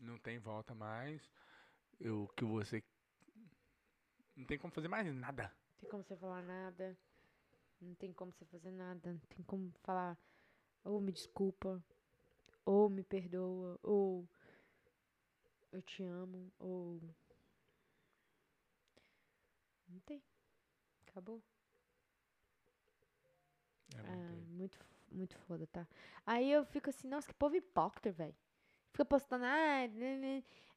[0.00, 1.28] Não tem volta mais.
[2.00, 2.82] O que você
[4.36, 5.52] não tem como fazer mais nada.
[5.72, 6.96] Não tem como você falar nada.
[7.80, 9.12] Não tem como você fazer nada.
[9.12, 10.16] Não tem como falar.
[10.84, 11.82] Ou me desculpa.
[12.64, 13.78] Ou me perdoa.
[13.82, 14.28] Ou
[15.72, 16.52] eu te amo.
[16.58, 17.00] Ou.
[19.88, 20.22] Não tem.
[21.06, 21.42] Acabou.
[23.96, 24.78] É É, muito
[25.10, 25.86] muito, foda, tá?
[26.24, 28.34] Aí eu fico assim, nossa, que povo hipócrita, velho.
[28.92, 29.88] Fica postando, ah,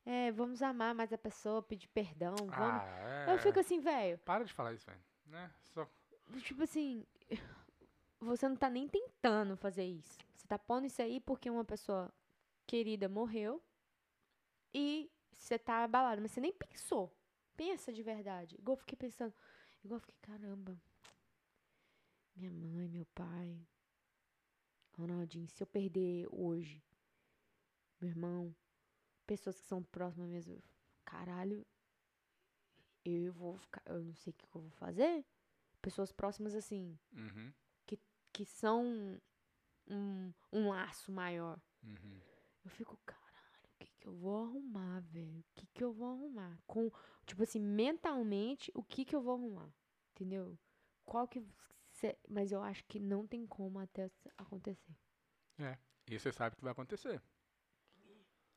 [0.05, 2.51] é, vamos amar mais a pessoa, pedir perdão, vamos.
[2.51, 3.33] Ah, é.
[3.33, 5.01] Eu fico assim, velho, Para de falar isso, velho.
[5.27, 5.51] Né?
[5.61, 5.87] Só
[6.41, 7.05] tipo assim,
[8.23, 10.17] você não tá nem tentando fazer isso.
[10.35, 12.13] Você tá pondo isso aí porque uma pessoa
[12.65, 13.61] querida morreu
[14.73, 17.15] e você tá abalado, mas você nem pensou.
[17.55, 18.55] Pensa de verdade.
[18.55, 19.33] Igual eu fiquei pensando,
[19.83, 20.79] igual eu fiquei, caramba.
[22.35, 23.59] Minha mãe, meu pai.
[24.97, 26.83] Ronaldinho, se eu perder hoje,
[27.99, 28.55] meu irmão,
[29.25, 30.61] pessoas que são próximas mesmo,
[31.03, 31.65] caralho,
[33.03, 35.25] eu vou ficar, eu não sei o que eu vou fazer.
[35.81, 37.51] Pessoas próximas assim, Uhum,
[38.33, 39.21] que são
[39.87, 41.59] um, um laço maior.
[41.83, 42.19] uhum.
[42.65, 45.39] Eu fico, caralho, o que que eu vou arrumar, velho?
[45.39, 46.57] O que que eu vou arrumar?
[46.65, 46.89] Com,
[47.25, 49.71] tipo assim, mentalmente, o que que eu vou arrumar?
[50.11, 50.57] Entendeu?
[51.05, 51.45] Qual que...
[51.91, 54.95] cê- mas eu acho que não tem como até acontecer.
[56.09, 57.21] E você sabe que vai acontecer.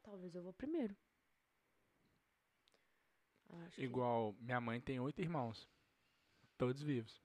[0.03, 0.97] Talvez eu vou primeiro.
[3.49, 5.69] Acho que- Igual minha mãe tem oito irmãos.
[6.57, 7.21] Todos vivos.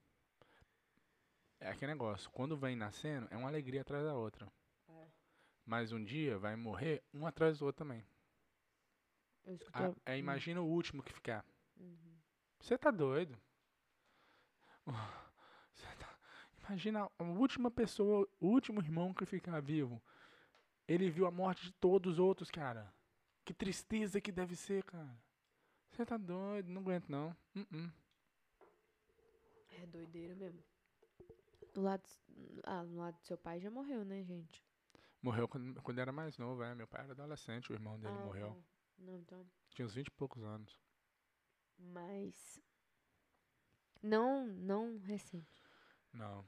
[1.62, 2.30] É aquele negócio.
[2.32, 4.52] Quando vem nascendo, é uma alegria atrás da outra.
[5.64, 8.04] Mas um dia vai morrer um atrás do outro também.
[9.46, 9.86] Eu escutei.
[9.86, 11.46] Ah, é, imagina o último que ficar.
[11.78, 12.18] Uhum.
[12.60, 13.40] Você tá doido?
[15.74, 16.18] Você tá-
[16.68, 20.02] Imagina a última pessoa, o último irmão que ficar vivo.
[20.88, 22.92] Ele viu a morte de todos os outros, cara.
[23.46, 25.16] Que tristeza que deve ser, cara.
[25.92, 26.70] Você tá doido?
[26.70, 27.36] Não aguento, não.
[27.56, 27.92] Uh-uh.
[29.70, 30.64] É doideira mesmo.
[31.74, 32.04] Do lado,
[32.64, 34.64] ah, no lado do seu pai já morreu, né, gente?
[35.22, 36.74] Morreu quando, quando era mais novo, é.
[36.76, 38.50] Meu pai era adolescente, o irmão dele Ah, morreu.
[38.50, 38.66] Não,
[39.14, 39.46] não, então.
[39.70, 40.80] Tinha uns 20 e poucos anos.
[41.78, 42.62] Mas.
[44.02, 45.64] Não, não recente.
[46.12, 46.46] Não.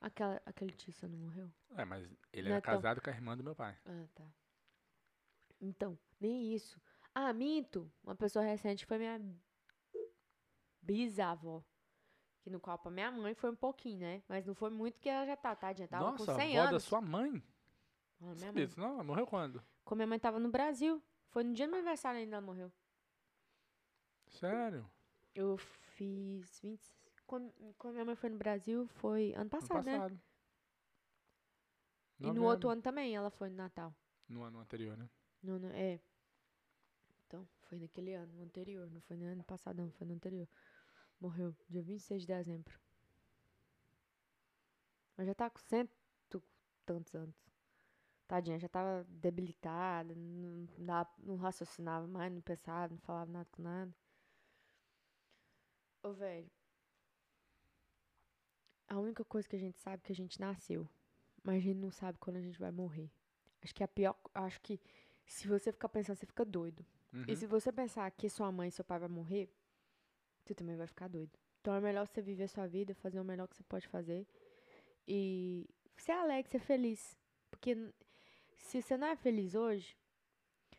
[0.00, 1.52] Aquela, aquele tio seu não morreu?
[1.70, 3.76] É, mas ele Não era é tão- casado com a irmã do meu pai.
[3.84, 4.24] Ah, tá.
[5.60, 6.80] Então, nem isso.
[7.14, 7.90] Ah, minto.
[8.04, 9.20] Uma pessoa recente foi minha
[10.80, 11.62] bisavó.
[12.46, 14.22] Que no qual pra minha mãe foi um pouquinho, né?
[14.28, 15.88] Mas não foi muito que ela já tá, tadinha.
[15.88, 16.84] Tava Nossa, com a 100 avó da anos.
[16.84, 17.42] sua mãe?
[18.20, 18.66] Ah, minha Sabia mãe.
[18.66, 18.90] disso, não?
[18.94, 19.60] Ela morreu quando?
[19.84, 21.02] Quando minha mãe tava no Brasil.
[21.30, 22.70] Foi no dia do meu aniversário ainda ela morreu.
[24.28, 24.88] Sério?
[25.34, 26.80] Eu fiz 20.
[27.26, 29.92] Quando, quando minha mãe foi no Brasil, foi ano Ano passado, né?
[29.98, 30.20] passado.
[32.20, 33.92] E no outro ano também ela foi no Natal.
[34.28, 35.10] No ano anterior, né?
[35.42, 36.00] No, no- é.
[37.26, 38.88] Então, foi naquele ano, no anterior.
[38.88, 40.48] Não foi no ano passado, não, foi no anterior.
[41.20, 42.78] Morreu dia 26 de dezembro.
[45.16, 45.90] Mas já tá com cento
[46.84, 47.34] tantos anos.
[48.28, 53.62] Tadinha, já tava debilitada, não, dava- não raciocinava mais, não pensava, não falava nada com
[53.62, 53.94] nada.
[56.02, 56.50] Ô, velho.
[58.88, 60.88] A única coisa que a gente sabe é que a gente nasceu.
[61.42, 63.10] Mas a gente não sabe quando a gente vai morrer.
[63.62, 64.16] Acho que a pior.
[64.34, 64.80] Acho que
[65.24, 66.84] se você ficar pensando, você fica doido.
[67.12, 67.24] Uhum.
[67.26, 69.48] E se você pensar que sua mãe e seu pai vai morrer,
[70.46, 71.38] você também vai ficar doido.
[71.60, 74.26] Então é melhor você viver sua vida, fazer o melhor que você pode fazer.
[75.06, 77.18] E ser alegre, ser feliz.
[77.50, 77.92] Porque
[78.56, 79.96] se você não é feliz hoje,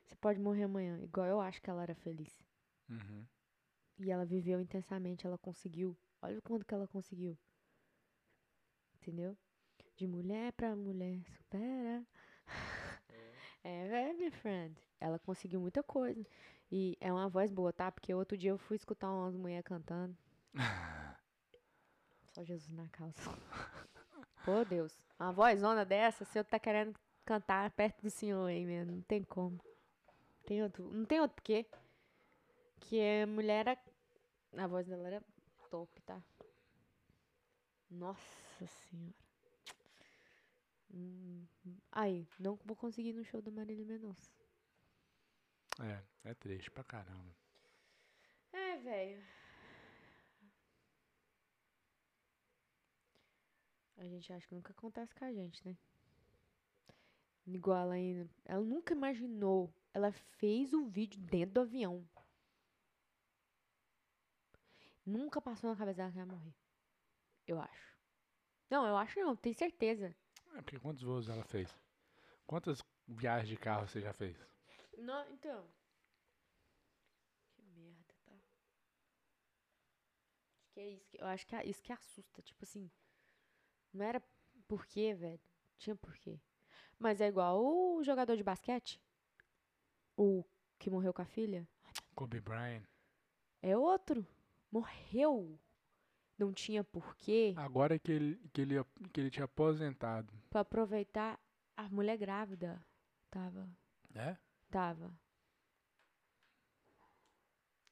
[0.06, 1.00] você pode morrer amanhã.
[1.02, 2.42] Igual eu acho que ela era feliz.
[2.90, 3.26] Uhum.
[4.00, 5.98] E ela viveu intensamente, ela conseguiu.
[6.22, 7.38] Olha o quanto que ela conseguiu.
[8.96, 9.38] Entendeu?
[9.96, 12.06] De mulher pra mulher, supera.
[13.68, 14.74] É, é, minha friend.
[14.98, 16.26] Ela conseguiu muita coisa.
[16.72, 17.92] E é uma voz boa, tá?
[17.92, 20.18] Porque outro dia eu fui escutar umas mulheres cantando.
[22.32, 23.30] Só Jesus na calça.
[24.46, 24.98] Pô, Deus.
[25.20, 28.96] Uma vozona dessa, se eu tá querendo cantar perto do senhor aí, mesmo.
[28.96, 29.60] Não tem como.
[30.46, 31.66] Tem outro, não tem outro porquê.
[32.80, 33.78] Que a mulher era.
[34.56, 35.22] A voz dela era
[35.70, 36.24] top, tá?
[37.92, 39.27] Nossa senhora.
[40.98, 41.46] Hum,
[41.92, 44.32] Aí, não vou conseguir ir no show da Marília Mendonça.
[45.80, 47.36] É, é triste pra caramba.
[48.52, 49.24] É, velho.
[53.98, 55.78] A gente acha que nunca acontece com a gente, né?
[57.46, 58.30] Igual ela ainda.
[58.46, 59.72] Ela nunca imaginou.
[59.94, 62.08] Ela fez o vídeo dentro do avião.
[65.06, 66.54] Nunca passou na cabeça dela que ia morrer.
[67.48, 67.98] Eu acho.
[68.70, 70.16] Não, eu acho não, tenho certeza.
[70.58, 71.70] É, porque quantos voos ela fez?
[72.48, 74.36] Quantas viagens de carro você já fez?
[74.98, 75.64] Não, então.
[77.54, 78.34] Que merda, tá?
[80.64, 82.90] Acho que é isso que, eu acho que é isso que assusta, tipo assim.
[83.94, 84.20] Não era
[84.68, 85.40] porquê, velho.
[85.78, 86.40] Tinha porquê.
[86.98, 89.00] Mas é igual o jogador de basquete.
[90.16, 90.44] O
[90.80, 91.68] que morreu com a filha.
[92.16, 92.84] Kobe Bryant.
[93.62, 94.26] É outro.
[94.72, 95.60] Morreu.
[96.36, 100.34] Não tinha porquê Agora que ele, que ele, que ele tinha aposentado.
[100.48, 101.40] Pra aproveitar
[101.76, 102.84] a mulher grávida.
[103.30, 103.70] Tava.
[104.16, 104.38] É?
[104.70, 105.14] Tava.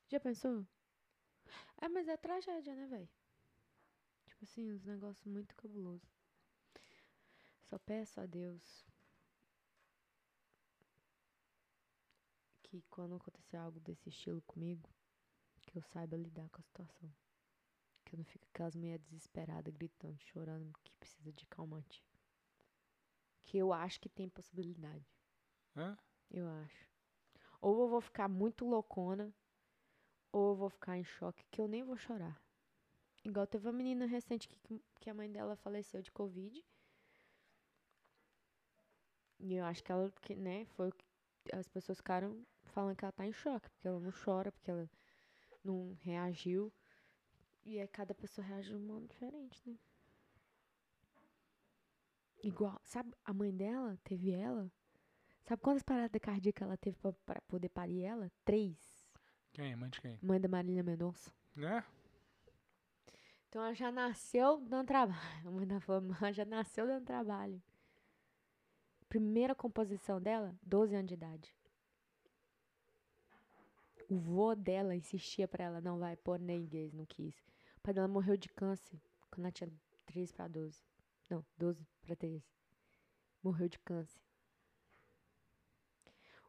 [0.07, 0.65] Já pensou?
[1.81, 3.09] É, mas é tragédia, né, velho?
[4.25, 6.09] Tipo assim, uns negócios muito cabulosos.
[7.63, 8.85] Só peço a Deus
[12.63, 14.89] que quando acontecer algo desse estilo comigo,
[15.61, 17.13] que eu saiba lidar com a situação.
[18.03, 22.03] Que eu não fique aquelas mulheres desesperadas, gritando, chorando, que precisa de calmante.
[23.45, 25.09] Que eu acho que tem possibilidade.
[25.75, 25.97] Hã?
[26.29, 26.89] Eu acho.
[27.61, 29.33] Ou eu vou ficar muito loucona,
[30.31, 32.41] ou eu vou ficar em choque que eu nem vou chorar.
[33.23, 34.59] Igual teve uma menina recente que,
[34.99, 36.63] que a mãe dela faleceu de Covid.
[39.39, 41.05] E eu acho que ela, que, né, foi o que
[41.53, 44.89] as pessoas ficaram falando que ela tá em choque, porque ela não chora, porque ela
[45.63, 46.71] não reagiu.
[47.65, 49.77] E aí cada pessoa reage de um modo diferente, né?
[52.45, 54.71] Igual, sabe, a mãe dela teve ela.
[55.45, 58.31] Sabe quantas paradas cardíacas ela teve pra, pra poder parir ela?
[58.45, 58.77] Três.
[59.51, 59.75] Quem?
[59.75, 60.19] Mãe de quem?
[60.21, 61.33] Mãe da Marília Mendonça.
[61.55, 61.83] Né?
[63.49, 65.17] Então ela já nasceu dando trabalho.
[65.43, 65.79] A mãe da
[66.21, 67.59] ela já nasceu dando trabalho.
[69.09, 71.55] Primeira composição dela, 12 anos de idade.
[74.07, 77.35] O vô dela insistia pra ela, não vai pôr nem inglês, não quis.
[77.77, 79.71] O pai dela morreu de câncer quando ela tinha
[80.05, 80.79] 13 pra 12.
[81.29, 82.43] Não, 12 pra 13.
[83.43, 84.19] Morreu de câncer.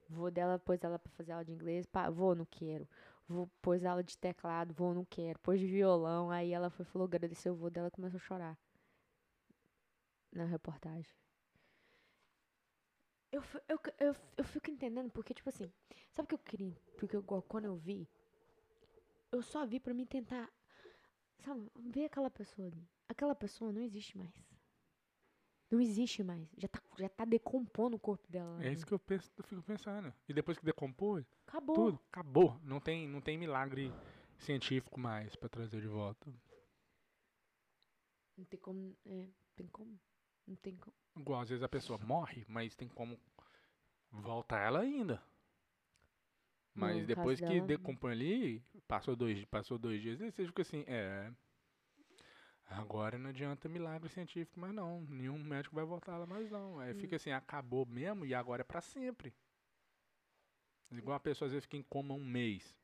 [0.09, 1.87] Vô dela pôs ela pra fazer aula de inglês.
[1.87, 2.89] Pá, vô, não quero.
[3.29, 4.73] Vô, pôs aula de teclado.
[4.73, 5.39] Vô, não quero.
[5.41, 6.31] Pôs de violão.
[6.31, 8.59] Aí ela foi, falou, agradeceu o vô dela começou a chorar.
[10.33, 11.13] Na reportagem.
[13.33, 15.71] Eu, eu, eu, eu fico entendendo porque, tipo assim,
[16.13, 16.77] sabe o que eu queria?
[16.97, 18.09] Porque eu, quando eu vi,
[19.33, 20.51] eu só vi pra mim tentar,
[21.41, 22.89] sabe, ver aquela pessoa ali.
[23.09, 24.46] Aquela pessoa não existe mais.
[25.71, 26.47] Não existe mais.
[26.57, 28.57] Já tá, já tá decompondo o corpo dela.
[28.63, 28.87] É isso dentro.
[28.87, 30.15] que eu, penso, eu fico pensando.
[30.29, 31.75] E depois que decompôs, Acabou.
[31.75, 32.59] tudo, acabou.
[32.63, 33.93] Não tem, não tem milagre
[34.39, 36.33] científico mais pra trazer de volta.
[38.37, 38.97] Não tem como.
[39.07, 39.99] É, tem como.
[40.47, 40.95] Não tem como.
[41.17, 43.19] Igual, às vezes a pessoa morre, mas tem como
[44.13, 45.23] voltar ela ainda.
[46.75, 51.33] Mas depois que dela- decompõe ali, passou dois, passou dois dias, você fica assim, é.
[52.69, 55.01] Agora não adianta milagre científico mais não.
[55.03, 56.79] Nenhum médico vai voltar ela mais não.
[56.79, 56.99] Aí Hum.
[57.01, 59.35] fica assim, acabou mesmo e agora é pra sempre.
[60.91, 62.77] Igual a pessoa às vezes fica em coma um mês,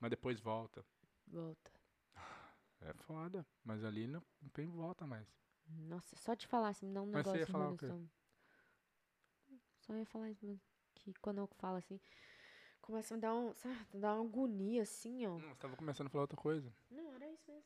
[0.00, 0.84] mas depois volta.
[1.26, 1.70] Volta.
[2.80, 5.26] É foda, mas ali não, não tem volta mais.
[5.88, 7.86] Nossa, só de falar assim, me dá um Mas você negócio ia falar o quê?
[7.86, 8.10] estômago.
[9.80, 10.60] Só ia falar isso.
[10.94, 11.98] Que quando eu falo assim,
[12.82, 13.52] começa a me dar um.
[13.54, 15.30] Sabe, dá uma agonia assim, ó.
[15.30, 16.72] Não, você tava começando a falar outra coisa.
[16.90, 17.64] Não, era isso mesmo.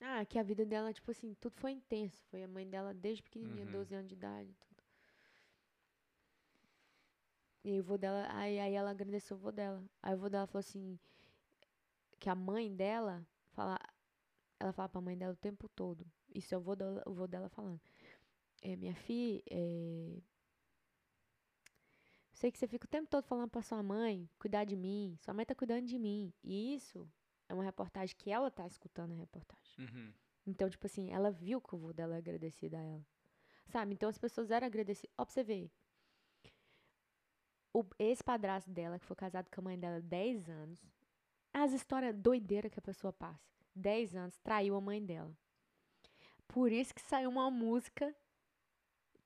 [0.00, 2.22] Ah, que a vida dela, tipo assim, tudo foi intenso.
[2.30, 3.72] Foi a mãe dela desde pequenininha, Uhum.
[3.72, 4.82] 12 anos de idade, tudo.
[7.64, 9.82] E aí o vô dela, aí, aí ela agradeceu o vô dela.
[10.02, 10.98] Aí o vô dela falou assim,
[12.18, 13.78] que a mãe dela, fala,
[14.60, 16.06] ela fala pra mãe dela o tempo todo.
[16.34, 17.80] Isso é o vô dela, o vô dela falando.
[18.62, 20.18] É, minha filha, é...
[22.32, 25.16] Sei que você fica o tempo todo falando pra sua mãe cuidar de mim.
[25.20, 26.32] Sua mãe tá cuidando de mim.
[26.44, 27.08] E isso
[27.48, 29.74] é uma reportagem que ela tá escutando a reportagem.
[29.78, 30.12] Uhum.
[30.46, 33.06] Então, tipo assim, ela viu que o vô dela é agradecido a ela.
[33.66, 33.94] Sabe?
[33.94, 35.12] Então as pessoas eram agradecidas.
[35.18, 35.70] Ó, pra você ver.
[37.72, 40.80] O ex-padrasto dela, que foi casado com a mãe dela há 10 anos.
[41.52, 43.44] As histórias doideiras que a pessoa passa.
[43.74, 45.36] 10 anos, traiu a mãe dela.
[46.48, 48.14] Por isso que saiu uma música.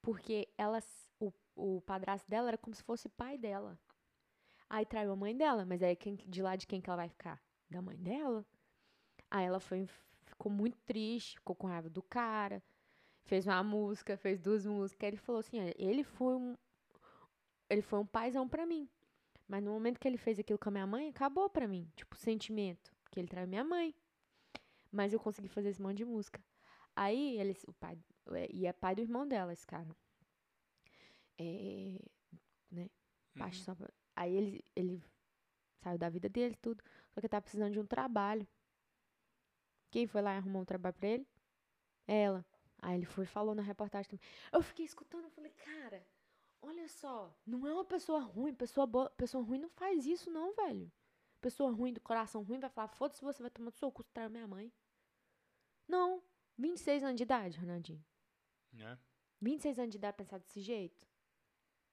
[0.03, 0.83] Porque ela,
[1.21, 3.79] o, o padrasto dela era como se fosse pai dela.
[4.69, 7.09] Aí traiu a mãe dela, mas aí quem, de lá de quem que ela vai
[7.09, 7.41] ficar?
[7.71, 8.45] Da mãe dela.
[9.31, 9.87] Aí ela foi,
[10.25, 12.63] ficou muito triste, ficou com raiva do cara,
[13.25, 15.07] fez uma música, fez duas músicas.
[15.09, 16.57] Ele falou assim: "Olha, ele foi um.
[17.69, 18.89] Ele foi um paizão pra mim.
[19.47, 21.91] Mas no momento que ele fez aquilo com a minha mãe, acabou pra mim.
[21.97, 22.93] Tipo, sentimento.
[23.03, 23.95] Porque ele traiu minha mãe.
[24.93, 26.41] Mas eu consegui fazer esse monte de música.
[26.97, 27.99] Aí, ele, o pai.
[28.33, 29.87] é, E é pai do irmão dela, esse cara.
[31.39, 31.99] É.
[32.71, 32.89] Né?
[33.35, 33.51] Pra-
[34.17, 35.03] Aí ele, ele
[35.83, 36.83] saiu da vida dele, tudo.
[37.13, 38.47] Só que tava precisando de um trabalho.
[39.91, 41.27] Quem foi lá e arrumou um trabalho pra ele?
[42.07, 42.45] Ela.
[42.81, 44.27] Aí ele foi e falou na reportagem também.
[44.53, 46.07] Eu fiquei escutando, eu falei, cara,
[46.63, 50.55] olha só, não é uma pessoa ruim, pessoa boa, pessoa ruim não faz isso não,
[50.55, 50.91] velho.
[51.41, 54.31] Pessoa ruim, do coração ruim, vai falar, foda-se, você vai tomar do seu cu, traiu
[54.31, 54.73] minha mãe.
[55.89, 56.23] Não,
[56.57, 58.05] 26 anos de idade, Ronaldinho.
[58.73, 58.99] Né?
[59.41, 61.07] 26 anos de idade pensar desse jeito?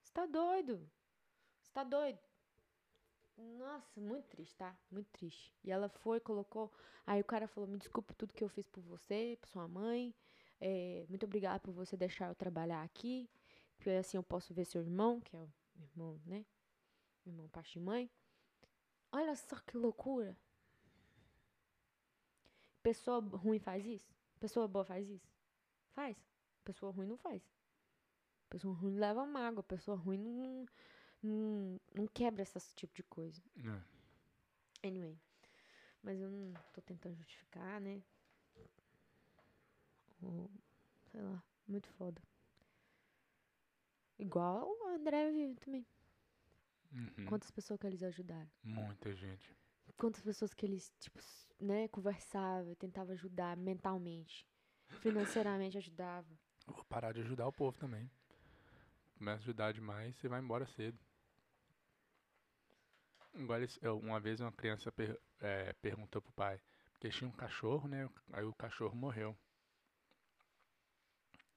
[0.02, 0.90] Você tá doido?
[1.62, 2.20] Você tá doido?
[3.38, 4.76] Nossa, muito triste, tá?
[4.90, 5.54] Muito triste.
[5.64, 6.72] E ela foi, colocou.
[7.06, 10.14] Aí o cara falou: Me desculpe tudo que eu fiz por você, por sua mãe.
[10.60, 13.30] É, muito obrigada por você deixar eu trabalhar aqui.
[13.78, 16.46] Porque assim eu posso ver seu irmão, que é o meu irmão, né?
[17.24, 18.10] Meu irmão, parte de mãe.
[19.12, 20.36] Olha só que loucura.
[22.82, 24.12] Pessoa ruim faz isso?
[24.40, 25.30] Pessoa boa faz isso?
[25.94, 26.18] Faz.
[26.64, 27.42] Pessoa ruim não faz.
[28.50, 29.64] Pessoa ruim leva mágoa.
[29.64, 30.66] Pessoa ruim não,
[31.22, 33.42] não, não quebra esse tipo de coisa.
[34.84, 34.88] É.
[34.88, 35.20] Anyway.
[36.04, 38.02] Mas eu não tô tentando justificar, né?
[40.22, 40.50] Ou,
[41.12, 42.22] sei lá, muito foda.
[44.18, 45.86] Igual o André vive também.
[46.92, 47.26] Uhum.
[47.26, 48.50] Quantas pessoas que eles ajudaram?
[48.64, 49.56] Muita gente.
[49.98, 51.20] Quantas pessoas que eles, tipo,
[51.60, 54.48] né, conversavam, tentavam ajudar mentalmente,
[55.02, 56.28] financeiramente ajudava.
[56.66, 58.10] Vou parar de ajudar o povo também.
[59.18, 60.98] Começa a ajudar demais, você vai embora cedo.
[63.34, 63.60] Igual
[64.04, 66.60] uma vez uma criança per- é, perguntou pro pai,
[66.94, 68.10] porque tinha um cachorro, né?
[68.34, 69.38] Aí o cachorro morreu.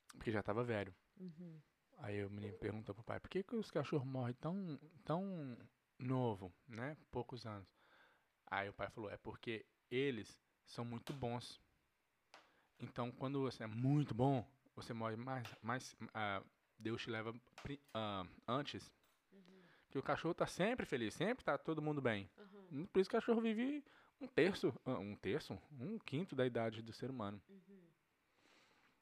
[0.09, 0.95] Porque já tava velho.
[1.19, 1.61] Uhum.
[1.99, 5.57] Aí o menino perguntou pro pai, por que, que os cachorros morrem tão, tão
[5.99, 6.97] novo, né?
[7.11, 7.69] Poucos anos.
[8.47, 11.61] Aí o pai falou, é porque eles são muito bons.
[12.81, 14.45] Então quando você é muito bom,
[14.75, 16.43] você morre mais, mais ah,
[16.79, 17.35] Deus te leva
[17.95, 18.91] ah, antes.
[19.91, 22.31] Que o cachorro tá sempre feliz, sempre tá todo mundo bem.
[22.71, 22.87] Uhum.
[22.87, 23.85] Por isso que o cachorro vive
[24.21, 27.41] um terço, ah, um terço, um quinto da idade do ser humano.
[27.49, 27.81] Uhum.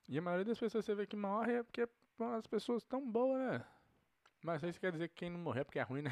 [0.09, 1.86] E a maioria das pessoas você vê que morre é porque
[2.18, 3.64] as pessoas tão boas, né?
[4.43, 6.11] Mas isso quer dizer que quem não morrer é porque é ruim, né?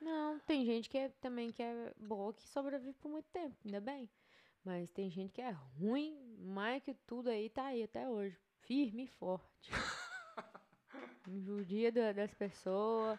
[0.00, 3.80] Não, tem gente que é, também que é boa que sobrevive por muito tempo, ainda
[3.80, 4.10] bem.
[4.62, 8.36] Mas tem gente que é ruim, mais que tudo aí tá aí até hoje.
[8.60, 9.70] Firme e forte.
[11.26, 13.18] Judia da- das pessoas.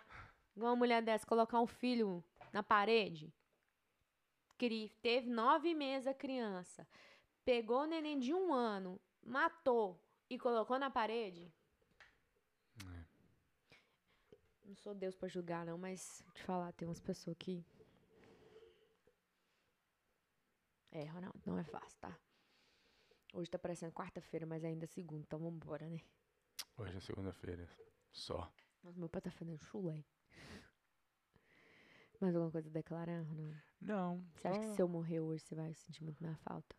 [0.58, 3.32] Igual uma mulher dessa colocar um filho na parede.
[4.58, 6.88] Cri, teve nove meses a criança.
[7.46, 11.54] Pegou o neném de um ano, matou e colocou na parede.
[14.66, 17.64] Não sou Deus pra julgar, não, mas te falar, tem umas pessoas que.
[20.90, 22.20] É, Ronaldo, não é fácil, tá?
[23.32, 26.02] Hoje tá parecendo quarta-feira, mas ainda é segunda, então vambora, né?
[26.76, 27.70] Hoje é segunda-feira.
[28.12, 28.52] Só.
[28.82, 30.04] Nossa, meu pai tá fazendo chulé.
[32.20, 33.62] Mais alguma coisa a declarar, Ronaldo?
[33.80, 34.26] Não.
[34.36, 36.76] Você acha que se eu morrer hoje, você vai sentir muito minha falta?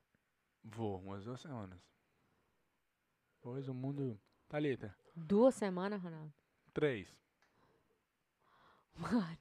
[0.64, 1.80] Vou, umas duas semanas.
[3.40, 4.20] Pois o mundo.
[4.48, 6.32] Thalita, Duas semanas, Ronaldo?
[6.72, 7.14] três.
[8.98, 9.40] What?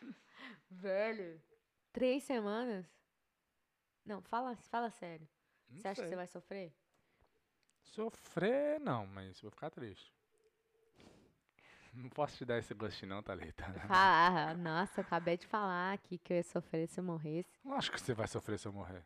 [0.70, 1.40] Velho.
[1.92, 2.86] Três semanas?
[4.04, 5.26] Não, fala, fala sério.
[5.70, 6.10] Não Você acha que sei.
[6.10, 6.74] você vai sofrer?
[7.82, 10.12] Sofrer, não, mas vou ficar triste.
[12.02, 13.64] Não posso te dar esse gostinho, não, Thalita.
[13.88, 17.48] Ah, nossa, eu acabei de falar aqui que eu ia sofrer se eu morresse.
[17.64, 19.02] Lógico que você vai sofrer se eu morrer.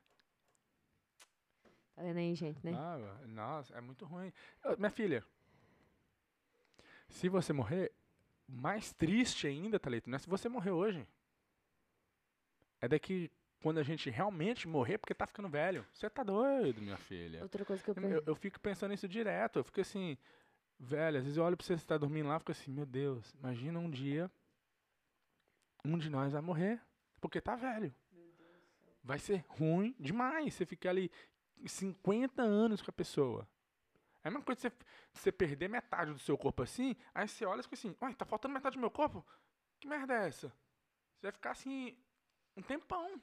[1.95, 2.73] Tá vendo aí, gente, né?
[2.75, 4.33] Ah, nossa, é muito ruim.
[4.79, 5.25] Minha filha,
[7.09, 7.93] se você morrer,
[8.47, 11.07] mais triste ainda, Thalita, não é se você morrer hoje.
[12.81, 13.31] É daqui
[13.61, 15.85] quando a gente realmente morrer, porque tá ficando velho.
[15.93, 17.43] Você tá doido, minha filha.
[17.43, 19.59] Outra coisa que eu Eu, eu- eu fico pensando nisso direto.
[19.59, 20.17] Eu fico assim,
[20.79, 22.87] velho, às vezes eu olho pra você, você tá dormindo lá, eu fico assim, meu
[22.87, 24.31] Deus, imagina um dia
[25.85, 26.81] um de nós vai morrer,
[27.21, 27.95] porque tá velho.
[29.03, 31.11] Vai ser ruim demais você ficar ali
[31.65, 33.49] 50 anos com a pessoa.
[34.23, 34.73] É a mesma coisa você,
[35.13, 38.25] você perder metade do seu corpo assim, aí você olha e fica assim, uai, tá
[38.25, 39.25] faltando metade do meu corpo?
[39.81, 40.49] Que merda é essa?
[40.49, 41.97] Você vai ficar assim
[42.57, 43.21] um tempão.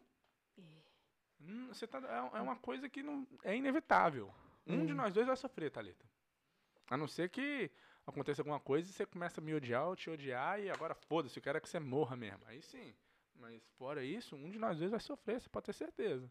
[1.42, 4.34] Hum, Você tá, é, é uma coisa que não, é inevitável.
[4.66, 4.96] Um de Hum.
[4.96, 6.06] nós dois vai sofrer, Thalita.
[6.90, 7.72] A não ser que
[8.06, 11.38] aconteça alguma coisa e você começa a me odiar ou te odiar e agora foda-se,
[11.38, 12.42] eu quero é que você morra mesmo.
[12.46, 12.94] Aí sim.
[13.36, 16.30] Mas fora isso, um de nós dois vai sofrer, você pode ter certeza.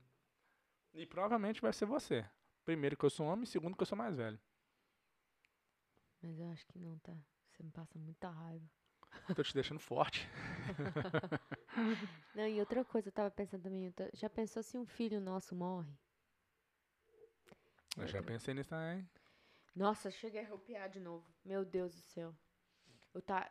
[0.94, 2.24] E provavelmente vai ser você.
[2.64, 4.38] Primeiro que eu sou homem, segundo que eu sou mais velho.
[6.22, 7.12] Mas eu acho que não, tá?
[7.50, 8.64] Você me passa muita raiva.
[9.34, 10.28] Tô te deixando forte.
[12.34, 15.54] Não, e outra coisa, eu tava pensando também, tô- já pensou se um filho nosso
[15.54, 15.92] morre?
[17.96, 19.08] Eu já pensei nisso também.
[19.74, 21.24] Nossa, cheguei a arrepiar de novo.
[21.44, 22.34] Meu Deus do céu.
[23.12, 23.48] Eu tá,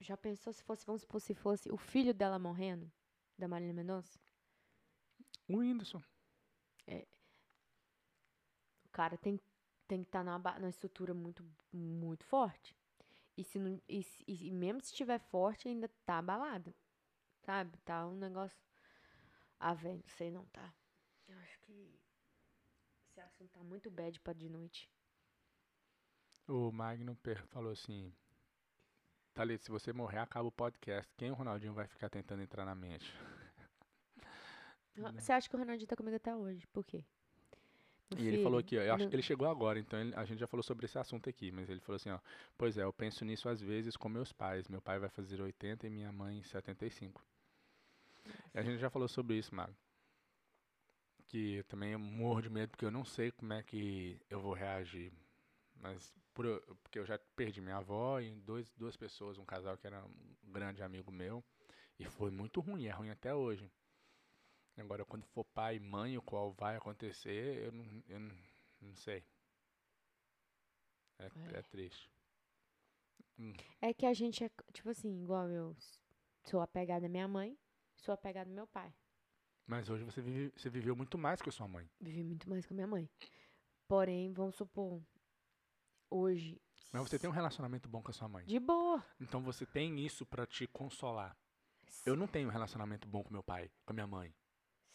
[0.00, 2.90] já pensou se fosse, vamos supor, se fosse o filho dela morrendo?
[3.38, 4.18] Da Marília Mendonça?
[5.48, 6.02] O Whindersson.
[8.84, 9.40] O cara tem,
[9.88, 12.76] tem que estar numa, ba- numa estrutura muito, muito forte.
[13.36, 16.74] E, se não, e, se- e mesmo se estiver forte, ainda tá abalado.
[17.40, 17.76] Sabe?
[17.78, 18.58] Tá um negócio.
[19.58, 20.72] Ah, velho, não sei não, tá?
[21.28, 21.98] Eu acho que
[23.08, 24.90] esse assunto tá muito bad pra de noite.
[26.48, 28.12] O Magno per- falou assim:
[29.34, 31.10] Thalita, se você morrer, acaba o podcast.
[31.16, 33.12] Quem o Ronaldinho vai ficar tentando entrar na mente?
[34.94, 35.10] Né?
[35.18, 36.66] Você acha que o Ronaldinho tá comigo até hoje?
[36.66, 37.02] Por quê?
[38.10, 40.22] No E ele falou aqui, ó, eu acho que ele chegou agora, então ele- a
[40.26, 42.18] gente já falou sobre esse assunto aqui, mas ele falou assim, ó,
[42.58, 44.68] pois é, eu penso nisso às vezes com meus pais.
[44.68, 47.24] Meu pai vai fazer 80 e minha mãe 75.
[48.54, 49.74] E a gente já falou sobre isso, Mago.
[51.28, 54.52] Que eu também morro de medo porque eu não sei como é que eu vou
[54.52, 55.10] reagir.
[55.82, 56.46] Mas por
[56.82, 60.52] porque eu já perdi minha avó e dois, duas pessoas, um casal que era um
[60.52, 61.44] grande amigo meu.
[61.98, 63.70] E foi muito ruim, é ruim até hoje.
[64.78, 68.34] Agora, quando for pai e mãe, o qual vai acontecer, eu não, eu não,
[68.80, 69.24] não sei.
[71.18, 71.58] É, É.
[71.58, 72.10] é triste.
[73.80, 75.76] É que a gente é, tipo assim, igual eu
[76.44, 77.58] sou apegada à minha mãe,
[77.96, 78.94] sou apegada ao meu pai.
[79.66, 81.88] Mas hoje você, vive, você viveu muito mais que a sua mãe.
[82.00, 83.10] Vivi muito mais com a minha mãe.
[83.88, 85.02] Porém, vamos supor,
[86.12, 86.60] hoje.
[86.92, 88.44] Mas você tem um relacionamento bom com a sua mãe.
[88.44, 89.02] De boa.
[89.20, 91.36] Então você tem isso pra te consolar.
[92.04, 94.34] Eu não tenho um relacionamento bom com meu pai, com a minha mãe.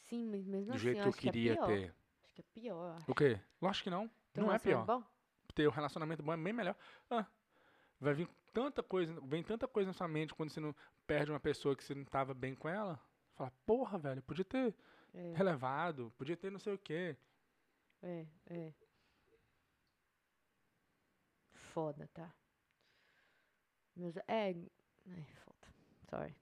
[0.08, 1.66] Sim, mas mesmo Do assim, jeito eu que eu acho que é queria pior.
[1.68, 1.96] ter.
[2.24, 3.12] Acho que é pior, eu.
[3.12, 3.40] O quê?
[3.62, 4.10] Lógico que não.
[4.34, 4.86] Ter um não é pior.
[4.86, 5.04] bom?
[5.56, 6.76] Ter um relacionamento bom é bem melhor.
[7.10, 7.26] Ah,
[8.00, 10.76] vai vir tanta coisa, vem tanta coisa na sua mente quando você não
[11.08, 13.00] perde uma pessoa que você não tava bem com ela.
[13.36, 14.76] Fala, porra, velho, podia ter
[15.14, 17.18] É, relevado, podia ter não sei o quê.
[18.02, 18.74] é, é.
[21.78, 22.34] Foda, tá?
[23.96, 25.68] Meus, é, é foda.
[26.10, 26.36] Sorry.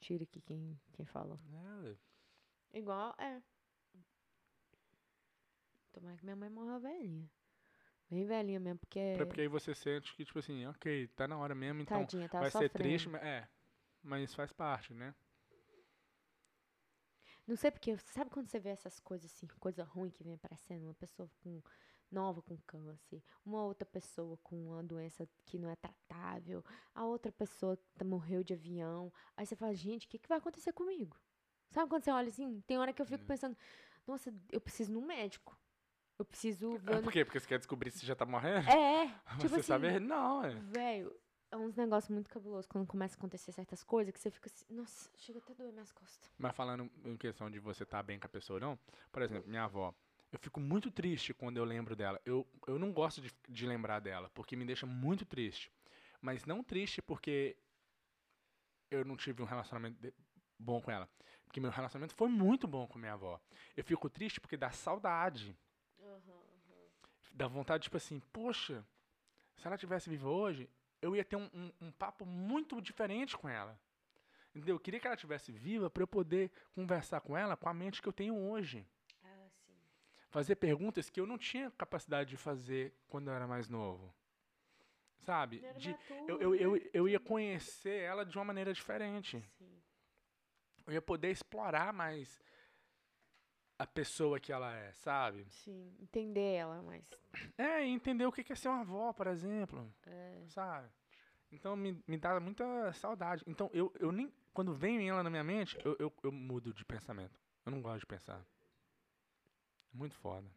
[0.00, 1.38] Tira aqui quem, quem falou.
[2.72, 3.40] É, Igual, é.
[5.92, 7.30] Tomara que minha mãe morra velhinha.
[8.10, 9.14] Bem velhinha mesmo, porque.
[9.16, 12.26] pra- porque aí você sente que, tipo assim, ok, tá na hora mesmo, então Tadinha,
[12.26, 12.72] vai sofrendo.
[12.72, 13.48] ser triste, mas é.
[14.02, 15.14] Mas faz parte, né?
[17.46, 20.84] Não sei porque, sabe quando você vê essas coisas assim, coisa ruim que vem aparecendo?
[20.86, 21.62] Uma pessoa com
[22.10, 27.30] nova com câncer, uma outra pessoa com uma doença que não é tratável, a outra
[27.30, 29.12] pessoa tá- morreu de avião.
[29.36, 31.16] Aí você fala, gente, o que, que vai acontecer comigo?
[31.70, 32.60] Sabe quando você olha assim?
[32.62, 33.26] Tem hora que eu fico Hum.
[33.26, 33.56] pensando,
[34.06, 35.58] nossa, eu preciso ir no médico.
[36.18, 36.92] Eu preciso ver.
[36.92, 37.24] É, no- por quê?
[37.24, 38.68] Porque você quer descobrir se já tá morrendo?
[38.68, 39.06] É,
[39.38, 40.50] tipo você assim, sabe, não, é.
[40.54, 41.14] velho,
[41.50, 44.64] é uns negócios muito cabulosos quando começa a acontecer certas coisas que você fica assim,
[44.70, 46.30] nossa, chega até a doer minhas costas.
[46.38, 48.78] Mas falando em questão de você estar bem com a pessoa ou não,
[49.12, 49.94] por exemplo, minha avó,
[50.30, 52.20] eu fico muito triste quando eu lembro dela.
[52.24, 55.72] Eu, eu não gosto de, de lembrar dela, porque me deixa muito triste.
[56.20, 57.56] Mas não triste porque
[58.90, 60.12] eu não tive um relacionamento de-
[60.58, 61.08] bom com ela.
[61.44, 63.40] Porque meu relacionamento foi muito bom com minha avó.
[63.76, 65.56] Eu fico triste porque dá saudade.
[67.32, 68.84] Dá vontade, tipo assim, poxa,
[69.56, 70.68] se ela tivesse viva hoje,
[71.00, 73.78] eu ia ter um, um, um papo muito diferente com ela.
[74.54, 74.74] Entendeu?
[74.76, 78.02] Eu queria que ela tivesse viva para eu poder conversar com ela com a mente
[78.02, 78.84] que eu tenho hoje.
[80.30, 84.14] Fazer perguntas que eu não tinha capacidade de fazer quando eu era mais novo.
[85.20, 85.60] Sabe?
[85.76, 89.42] De- eu, eu, eu, eu ia conhecer ela de uma maneira diferente.
[89.58, 89.82] Sim.
[90.86, 92.40] Eu ia poder explorar mais
[93.78, 95.46] a pessoa que ela é, sabe?
[95.50, 97.04] Sim, entender ela, mas.
[97.56, 99.92] É, entender o que que é ser uma avó, por exemplo.
[100.06, 100.44] É.
[100.48, 100.88] sabe?
[101.50, 103.42] Então me, me dá muita saudade.
[103.46, 104.32] Então eu, eu nem.
[104.52, 107.38] Quando vem ela na minha mente, eu, eu, eu mudo de pensamento.
[107.64, 108.44] Eu não gosto de pensar.
[109.98, 110.48] Muito foda.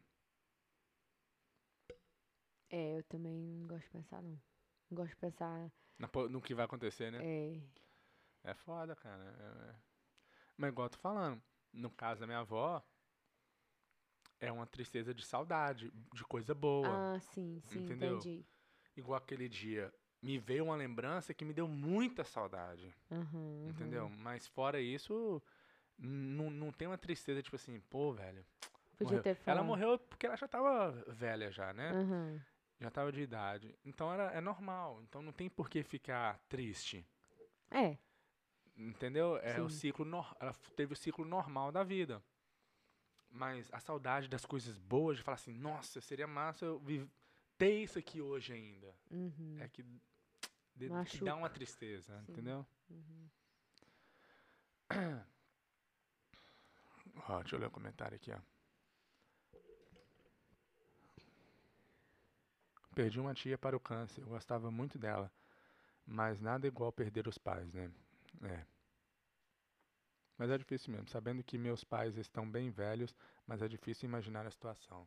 [2.70, 4.30] É, eu também não gosto de pensar, não.
[4.90, 5.70] Não gosto de pensar.
[5.98, 7.18] Na no que vai acontecer, né?
[7.22, 7.60] É.
[8.44, 9.22] É foda, cara.
[9.22, 9.74] É- é.
[10.56, 12.82] Mas igual eu tô falando, no caso da minha avó,
[14.40, 16.88] é uma tristeza de saudade, de coisa boa.
[16.88, 18.18] Ah, sim, sim, Entendeu?
[18.18, 18.44] entendi.
[18.96, 19.92] Igual aquele dia.
[20.20, 22.92] Me veio uma lembrança que me deu muita saudade.
[23.10, 24.06] Aham, Entendeu?
[24.06, 24.16] aham.
[24.18, 25.42] Mas fora isso,
[25.98, 28.44] não, não tem uma tristeza, tipo assim, pô, velho.
[29.02, 29.22] Podia morreu.
[29.22, 29.58] ter falado.
[29.58, 31.90] Ela morreu porque ela já tava velha já, né?
[31.90, 32.40] Aham.
[32.80, 33.78] Já tava de idade.
[33.84, 35.00] Então era, é normal.
[35.02, 37.06] Então não tem por que ficar triste.
[37.70, 37.96] É,
[38.76, 39.36] Entendeu?
[39.38, 39.76] É o Sim.
[39.78, 40.04] ciclo.
[40.04, 42.22] nor- Ela teve o ciclo normal da vida.
[43.30, 46.82] Mas a saudade das coisas boas, de falar assim, nossa, seria massa eu
[47.58, 48.94] ter isso aqui hoje ainda.
[49.10, 49.58] uhum.
[49.60, 49.82] É que,
[50.74, 52.32] de- que dá uma tristeza, Sim.
[52.32, 52.66] entendeu?
[52.90, 53.28] uhum.
[57.28, 58.38] Ó, deixa eu ler o comentário aqui, ó.
[62.94, 64.20] Perdi uma tia para o câncer.
[64.22, 65.30] Eu gostava muito dela.
[66.04, 67.90] Mas nada igual perder os pais, né?
[68.42, 68.64] É.
[70.36, 71.08] Mas é difícil mesmo.
[71.08, 73.14] Sabendo que meus pais estão bem velhos,
[73.46, 75.06] mas é difícil imaginar a situação.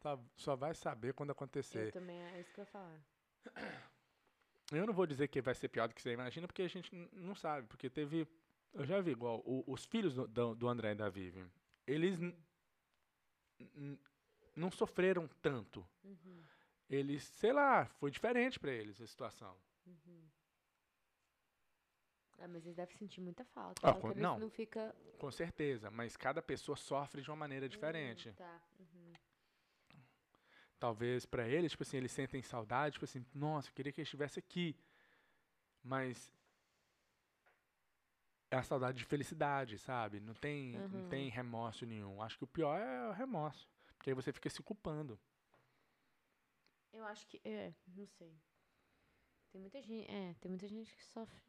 [0.00, 1.90] Só, só vai saber quando Eu acontecer.
[1.92, 3.00] também, é isso que eu ia falar.
[4.72, 6.94] Eu não vou dizer que vai ser pior do que você imagina, porque a gente
[7.12, 7.66] não sabe.
[7.66, 8.26] Porque teve.
[8.72, 9.40] Eu já vi igual.
[9.44, 11.44] o- os filhos do, do, do André e da Vivi,
[11.86, 12.18] eles
[14.54, 15.86] não sofreram tanto.
[16.04, 16.44] Uhum,
[16.88, 19.56] Eles, sei lá, foi diferente pra eles a situação.
[19.86, 20.28] uhum.
[22.38, 23.80] Ah, mas eles devem sentir muita falta.
[23.88, 24.38] Ah, com- não.
[24.38, 24.94] não fica.
[25.18, 25.90] Com certeza.
[25.90, 28.28] Mas cada pessoa sofre de uma maneira diferente.
[28.28, 28.60] Hum, tá.
[28.78, 29.12] uhum.
[30.78, 34.04] Talvez pra eles, tipo assim, eles sentem saudade, tipo assim, nossa, eu queria que ele
[34.04, 34.76] estivesse aqui.
[35.82, 36.30] Mas
[38.50, 40.20] é a saudade de felicidade, sabe?
[40.20, 41.08] Não tem, não Uhum.
[41.08, 42.20] tem remorso nenhum.
[42.22, 43.66] Acho que o pior é o remorso.
[43.96, 45.18] Porque aí você fica se culpando.
[46.96, 47.38] Eu acho que.
[47.44, 48.34] É, não sei.
[49.50, 50.10] Tem muita gente.
[50.10, 51.42] É, tem muita gente que sofre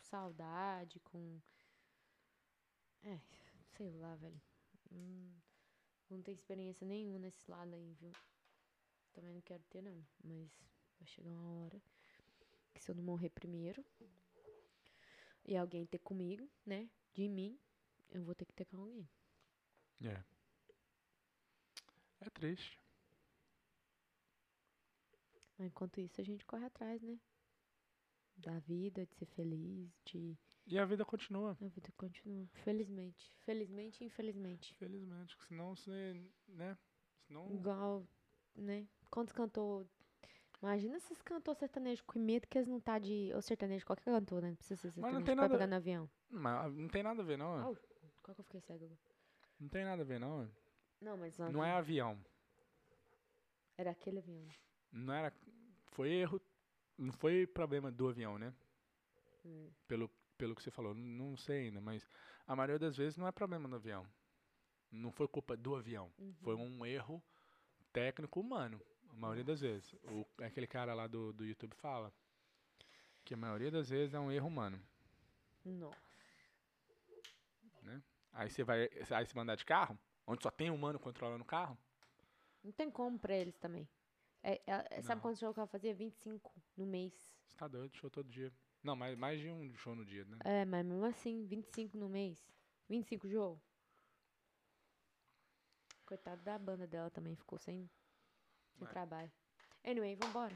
[0.00, 1.38] saudade com.
[3.02, 3.20] É,
[3.76, 4.40] sei lá, velho.
[4.90, 5.36] Hum,
[6.08, 8.12] não tenho experiência nenhuma nesse lado aí, viu?
[9.12, 10.02] Também não quero ter, não.
[10.22, 10.50] Mas
[10.98, 11.82] vai chegar uma hora
[12.72, 13.84] que se eu não morrer primeiro
[15.44, 16.88] e alguém ter comigo, né?
[17.12, 17.60] De mim,
[18.10, 19.06] eu vou ter que ter com alguém.
[20.02, 20.24] É.
[22.20, 22.83] É triste.
[25.58, 27.18] Mas enquanto isso, a gente corre atrás, né?
[28.36, 30.36] Da vida, de ser feliz, de.
[30.66, 31.52] E a vida continua.
[31.60, 32.46] A vida continua.
[32.64, 33.30] Felizmente.
[33.44, 34.74] Felizmente e infelizmente.
[34.74, 35.36] Felizmente.
[35.46, 36.76] Senão você, né?
[37.26, 37.50] Senão.
[37.52, 38.06] Igual,
[38.56, 38.88] né?
[39.10, 39.86] Quantos cantor.
[40.62, 43.30] Imagina esses cantor sertanejo com medo que eles não tá de.
[43.34, 44.48] Ou sertanejo, qualquer cantor, né?
[44.48, 45.18] Não precisa ser Mas sertanejo.
[45.18, 46.10] não tem nada- pegar no avião.
[46.30, 47.60] Mas não tem nada a ver, não.
[47.62, 47.76] Au.
[48.22, 49.00] Qual que eu fiquei cego agora?
[49.60, 50.50] Não tem nada a ver, não.
[51.00, 51.36] Não, mas.
[51.38, 52.18] Não é avião.
[53.76, 54.48] Era aquele avião.
[54.94, 55.32] Não era.
[55.92, 56.40] Foi erro.
[56.96, 58.54] Não foi problema do avião, né?
[59.44, 59.68] Hum.
[59.88, 60.94] Pelo, pelo que você falou.
[60.94, 62.08] Não sei ainda, mas
[62.46, 64.06] a maioria das vezes não é problema do avião.
[64.90, 66.10] Não foi culpa do avião.
[66.42, 67.22] Foi um erro
[67.92, 68.80] técnico humano.
[69.10, 69.92] A maioria das vezes.
[70.04, 72.12] O, aquele cara lá do, do YouTube fala
[73.24, 74.80] que a maioria das vezes é um erro humano.
[75.64, 76.14] Nossa.
[78.34, 78.88] Aí você vai.
[79.10, 81.78] Aí você mandar de carro, onde só tem humano controlando o carro.
[82.62, 83.88] Não tem como pra eles também.
[84.46, 85.94] É, é- é- sabe quantos shows que ela fazia?
[85.94, 87.14] 25 no mês.
[87.46, 88.52] Você tá doido, show todo dia.
[88.82, 90.36] Não, mais, mais de um show no dia, né?
[90.44, 92.46] É, mas mesmo assim, 25 no mês.
[92.86, 93.58] 25 show.
[96.04, 97.88] Coitado da banda dela também, ficou sem,
[98.74, 98.90] sem É.
[98.90, 99.32] trabalho.
[99.82, 100.54] Anyway, vambora.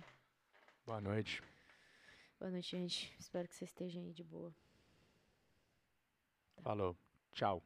[0.84, 1.42] Boa noite.
[2.38, 3.16] Boa noite, gente.
[3.18, 4.54] Espero que vocês estejam aí de boa.
[6.62, 6.94] Falou.
[7.32, 7.62] Tchau.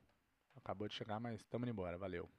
[0.55, 1.99] Acabou de chegar, mas tamo indo embora.
[1.99, 2.31] Valeu.